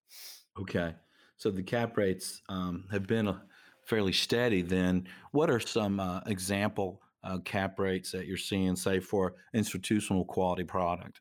Okay. 0.60 0.94
So 1.36 1.50
the 1.50 1.62
cap 1.62 1.96
rates 1.96 2.42
um, 2.48 2.86
have 2.90 3.06
been 3.06 3.28
uh, 3.28 3.40
fairly 3.84 4.12
steady 4.12 4.62
then. 4.62 5.08
What 5.32 5.50
are 5.50 5.60
some 5.60 6.00
uh, 6.00 6.20
example 6.26 7.02
uh, 7.24 7.38
cap 7.38 7.78
rates 7.78 8.12
that 8.12 8.26
you're 8.26 8.36
seeing, 8.36 8.76
say, 8.76 9.00
for 9.00 9.34
institutional 9.54 10.24
quality 10.24 10.64
product? 10.64 11.20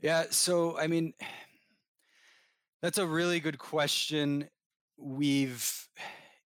yeah 0.00 0.24
so 0.30 0.78
i 0.78 0.86
mean 0.86 1.12
That's 2.82 2.98
a 2.98 3.06
really 3.06 3.40
good 3.40 3.58
question. 3.58 4.48
We've 4.96 5.88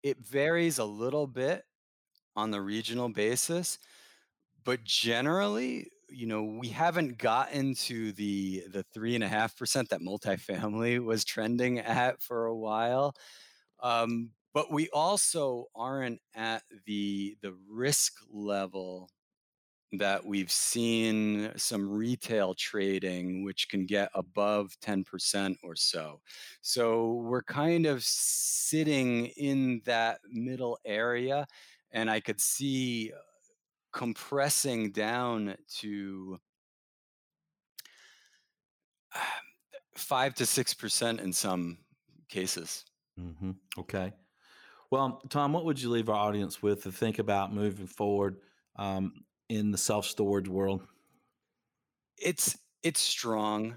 it 0.03 0.19
varies 0.19 0.79
a 0.79 0.85
little 0.85 1.27
bit 1.27 1.64
on 2.37 2.51
the 2.51 2.61
regional 2.61 3.09
basis, 3.09 3.79
but 4.64 4.85
generally, 4.85 5.90
you 6.12 6.27
know, 6.27 6.42
we 6.44 6.68
haven't 6.68 7.18
gotten 7.18 7.75
to 7.75 8.12
the 8.12 8.64
the 8.68 8.83
three 8.94 9.14
and 9.14 9.25
a 9.25 9.29
half 9.29 9.57
percent 9.57 9.90
that 9.90 10.01
multifamily 10.01 11.03
was 11.05 11.25
trending 11.25 11.79
at 11.79 12.23
for 12.23 12.46
a 12.46 12.57
while. 12.57 13.14
Um, 13.81 14.33
but 14.55 14.73
we 14.73 14.88
also 14.90 15.66
aren't 15.75 16.20
at 16.35 16.62
the 16.87 17.37
the 17.42 17.55
risk 17.68 18.14
level 18.31 19.11
that 19.92 20.25
we've 20.25 20.53
seen 20.53 21.53
some 21.57 21.90
retail 21.90 22.55
trading 22.55 23.42
which 23.42 23.68
can 23.68 23.87
get 23.87 24.09
above 24.14 24.77
10% 24.81 25.59
or 25.64 25.75
so. 25.75 26.20
So 26.61 27.14
we're 27.14 27.42
kind 27.42 27.87
of 27.87 28.05
sitting 28.05 29.27
in 29.27 29.83
that 29.87 30.20
middle 30.31 30.79
area. 30.85 31.46
and 31.92 32.09
I 32.11 32.20
could 32.20 32.40
see 32.40 33.12
compressing 33.92 34.90
down 34.90 35.57
to 35.79 36.38
five 39.96 40.35
to 40.35 40.46
six 40.46 40.74
percent 40.74 41.20
in 41.20 41.33
some 41.33 41.79
cases. 42.29 42.85
hmm 43.18 43.53
Okay. 43.79 44.12
Well, 44.90 45.22
Tom, 45.29 45.53
what 45.53 45.64
would 45.66 45.81
you 45.81 45.88
leave 45.88 46.09
our 46.09 46.16
audience 46.16 46.62
with 46.62 46.83
to 46.83 46.90
think 46.90 47.20
about 47.20 47.55
moving 47.55 47.87
forward 47.87 48.38
um, 48.76 49.24
in 49.48 49.70
the 49.70 49.79
self 49.79 50.05
storage 50.05 50.48
world? 50.48 50.83
It's 52.18 52.59
it's 52.83 53.00
strong. 53.00 53.74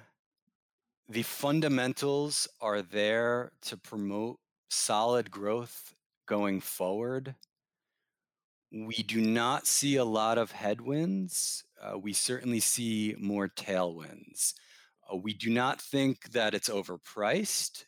The 1.09 1.23
fundamentals 1.23 2.47
are 2.61 2.81
there 2.81 3.51
to 3.63 3.77
promote 3.77 4.39
solid 4.69 5.29
growth 5.29 5.93
going 6.25 6.61
forward. 6.61 7.35
We 8.73 9.03
do 9.03 9.21
not 9.21 9.67
see 9.67 9.97
a 9.97 10.03
lot 10.03 10.39
of 10.39 10.51
headwinds. 10.51 11.63
Uh, 11.79 11.97
we 11.97 12.11
certainly 12.11 12.59
see 12.59 13.15
more 13.19 13.47
tailwinds. 13.47 14.53
Uh, 15.11 15.17
we 15.17 15.33
do 15.33 15.51
not 15.51 15.79
think 15.79 16.31
that 16.31 16.55
it's 16.55 16.69
overpriced. 16.69 17.85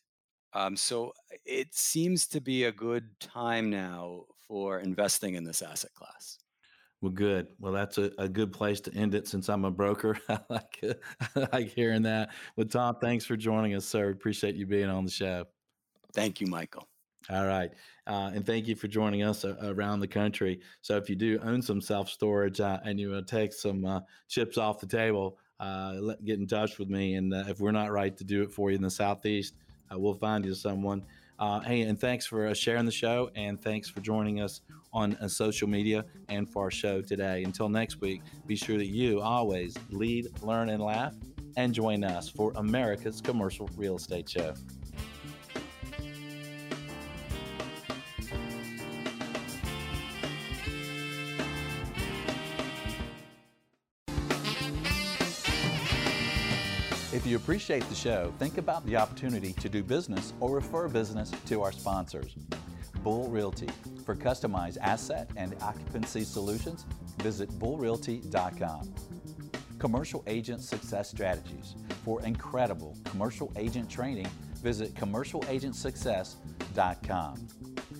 Um, 0.53 0.77
so 0.77 1.11
it 1.43 1.73
seems 1.73 2.27
to 2.27 2.39
be 2.39 2.65
a 2.65 2.71
good 2.71 3.19
time 3.19 3.69
now 3.69 4.25
for 4.47 4.79
investing 4.79 5.33
in 5.35 5.43
this 5.43 5.61
asset 5.61 5.91
class. 5.95 6.37
Well, 7.01 7.11
good. 7.11 7.47
Well, 7.59 7.73
that's 7.73 7.97
a, 7.97 8.11
a 8.17 8.29
good 8.29 8.53
place 8.53 8.79
to 8.81 8.93
end 8.93 9.15
it 9.15 9.27
since 9.27 9.49
I'm 9.49 9.65
a 9.65 9.71
broker. 9.71 10.17
I 10.29 10.39
like. 10.49 10.83
I 11.35 11.47
like 11.51 11.69
hearing 11.69 12.03
that. 12.03 12.29
Well, 12.55 12.67
Tom, 12.67 12.95
thanks 13.01 13.25
for 13.25 13.35
joining 13.35 13.75
us, 13.75 13.85
sir. 13.85 14.09
Appreciate 14.11 14.55
you 14.55 14.65
being 14.65 14.89
on 14.89 15.05
the 15.05 15.11
show. 15.11 15.45
Thank 16.13 16.39
you, 16.41 16.47
Michael. 16.47 16.87
All 17.29 17.45
right. 17.45 17.71
Uh, 18.07 18.31
and 18.35 18.45
thank 18.45 18.67
you 18.67 18.75
for 18.75 18.87
joining 18.87 19.23
us 19.23 19.45
uh, 19.45 19.55
around 19.63 19.99
the 19.99 20.07
country. 20.07 20.59
So, 20.81 20.95
if 20.97 21.09
you 21.09 21.15
do 21.15 21.39
own 21.43 21.61
some 21.61 21.81
self 21.81 22.09
storage 22.09 22.59
uh, 22.59 22.79
and 22.85 22.99
you 22.99 23.11
want 23.11 23.27
to 23.27 23.35
take 23.35 23.51
some 23.51 23.85
uh, 23.85 24.01
chips 24.27 24.57
off 24.57 24.79
the 24.79 24.85
table, 24.85 25.37
uh, 25.59 25.95
let, 25.99 26.23
get 26.23 26.39
in 26.39 26.45
touch 26.45 26.77
with 26.77 26.89
me. 26.89 27.15
And 27.15 27.33
uh, 27.33 27.45
if 27.47 27.59
we're 27.59 27.71
not 27.71 27.91
right 27.91 28.15
to 28.17 28.23
do 28.23 28.43
it 28.43 28.51
for 28.51 28.69
you 28.69 28.75
in 28.75 28.83
the 28.83 28.91
Southeast, 28.91 29.55
we'll 29.91 30.13
find 30.13 30.45
you 30.45 30.53
someone. 30.53 31.03
hey, 31.65 31.81
and 31.81 31.99
thanks 31.99 32.27
for 32.27 32.53
sharing 32.53 32.85
the 32.85 32.91
show. 32.91 33.31
And 33.35 33.59
thanks 33.59 33.89
for 33.89 34.01
joining 34.01 34.41
us 34.41 34.61
on 34.93 35.17
social 35.27 35.67
media 35.67 36.05
and 36.29 36.47
for 36.47 36.63
our 36.63 36.71
show 36.71 37.01
today. 37.01 37.43
Until 37.43 37.69
next 37.69 38.01
week, 38.01 38.21
be 38.45 38.55
sure 38.55 38.77
that 38.77 38.87
you 38.87 39.19
always 39.21 39.75
lead, 39.89 40.27
learn, 40.43 40.69
and 40.69 40.83
laugh. 40.83 41.15
And 41.57 41.73
join 41.73 42.03
us 42.03 42.27
for 42.27 42.51
America's 42.57 43.21
Commercial 43.21 43.69
Real 43.77 43.95
Estate 43.95 44.29
Show. 44.29 44.53
You 57.35 57.39
appreciate 57.39 57.83
the 57.89 57.95
show, 57.95 58.33
think 58.39 58.57
about 58.57 58.85
the 58.85 58.95
opportunity 58.95 59.51
to 59.51 59.67
do 59.67 59.83
business 59.83 60.31
or 60.39 60.55
refer 60.55 60.87
business 60.87 61.29
to 61.45 61.61
our 61.61 61.73
sponsors. 61.73 62.37
Bull 63.03 63.27
Realty. 63.27 63.67
For 64.05 64.15
customized 64.15 64.77
asset 64.79 65.29
and 65.35 65.53
occupancy 65.61 66.23
solutions, 66.23 66.85
visit 67.21 67.49
bullrealty.com. 67.59 68.93
Commercial 69.79 70.23
Agent 70.27 70.61
Success 70.61 71.09
Strategies. 71.09 71.75
For 72.05 72.23
incredible 72.23 72.95
commercial 73.03 73.51
agent 73.57 73.89
training, 73.89 74.29
visit 74.63 74.93
commercialagentsuccess.com. 74.93 77.47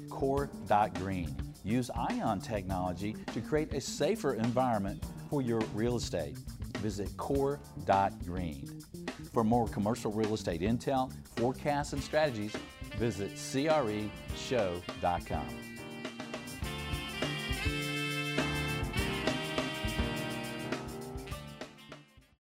Core.green. 0.09 1.35
Use 1.65 1.91
ion 1.93 2.39
technology 2.39 3.17
to 3.33 3.41
create 3.41 3.73
a 3.73 3.81
safer 3.81 4.35
environment 4.35 5.03
for 5.29 5.41
your 5.41 5.59
real 5.73 5.97
estate. 5.97 6.37
Visit 6.77 7.09
core.green. 7.17 8.69
For 9.35 9.43
more 9.43 9.67
commercial 9.67 10.13
real 10.13 10.33
estate 10.33 10.61
intel, 10.61 11.11
forecasts, 11.35 11.91
and 11.91 12.01
strategies, 12.01 12.55
visit 12.97 13.33
CREshow.com. 13.33 14.15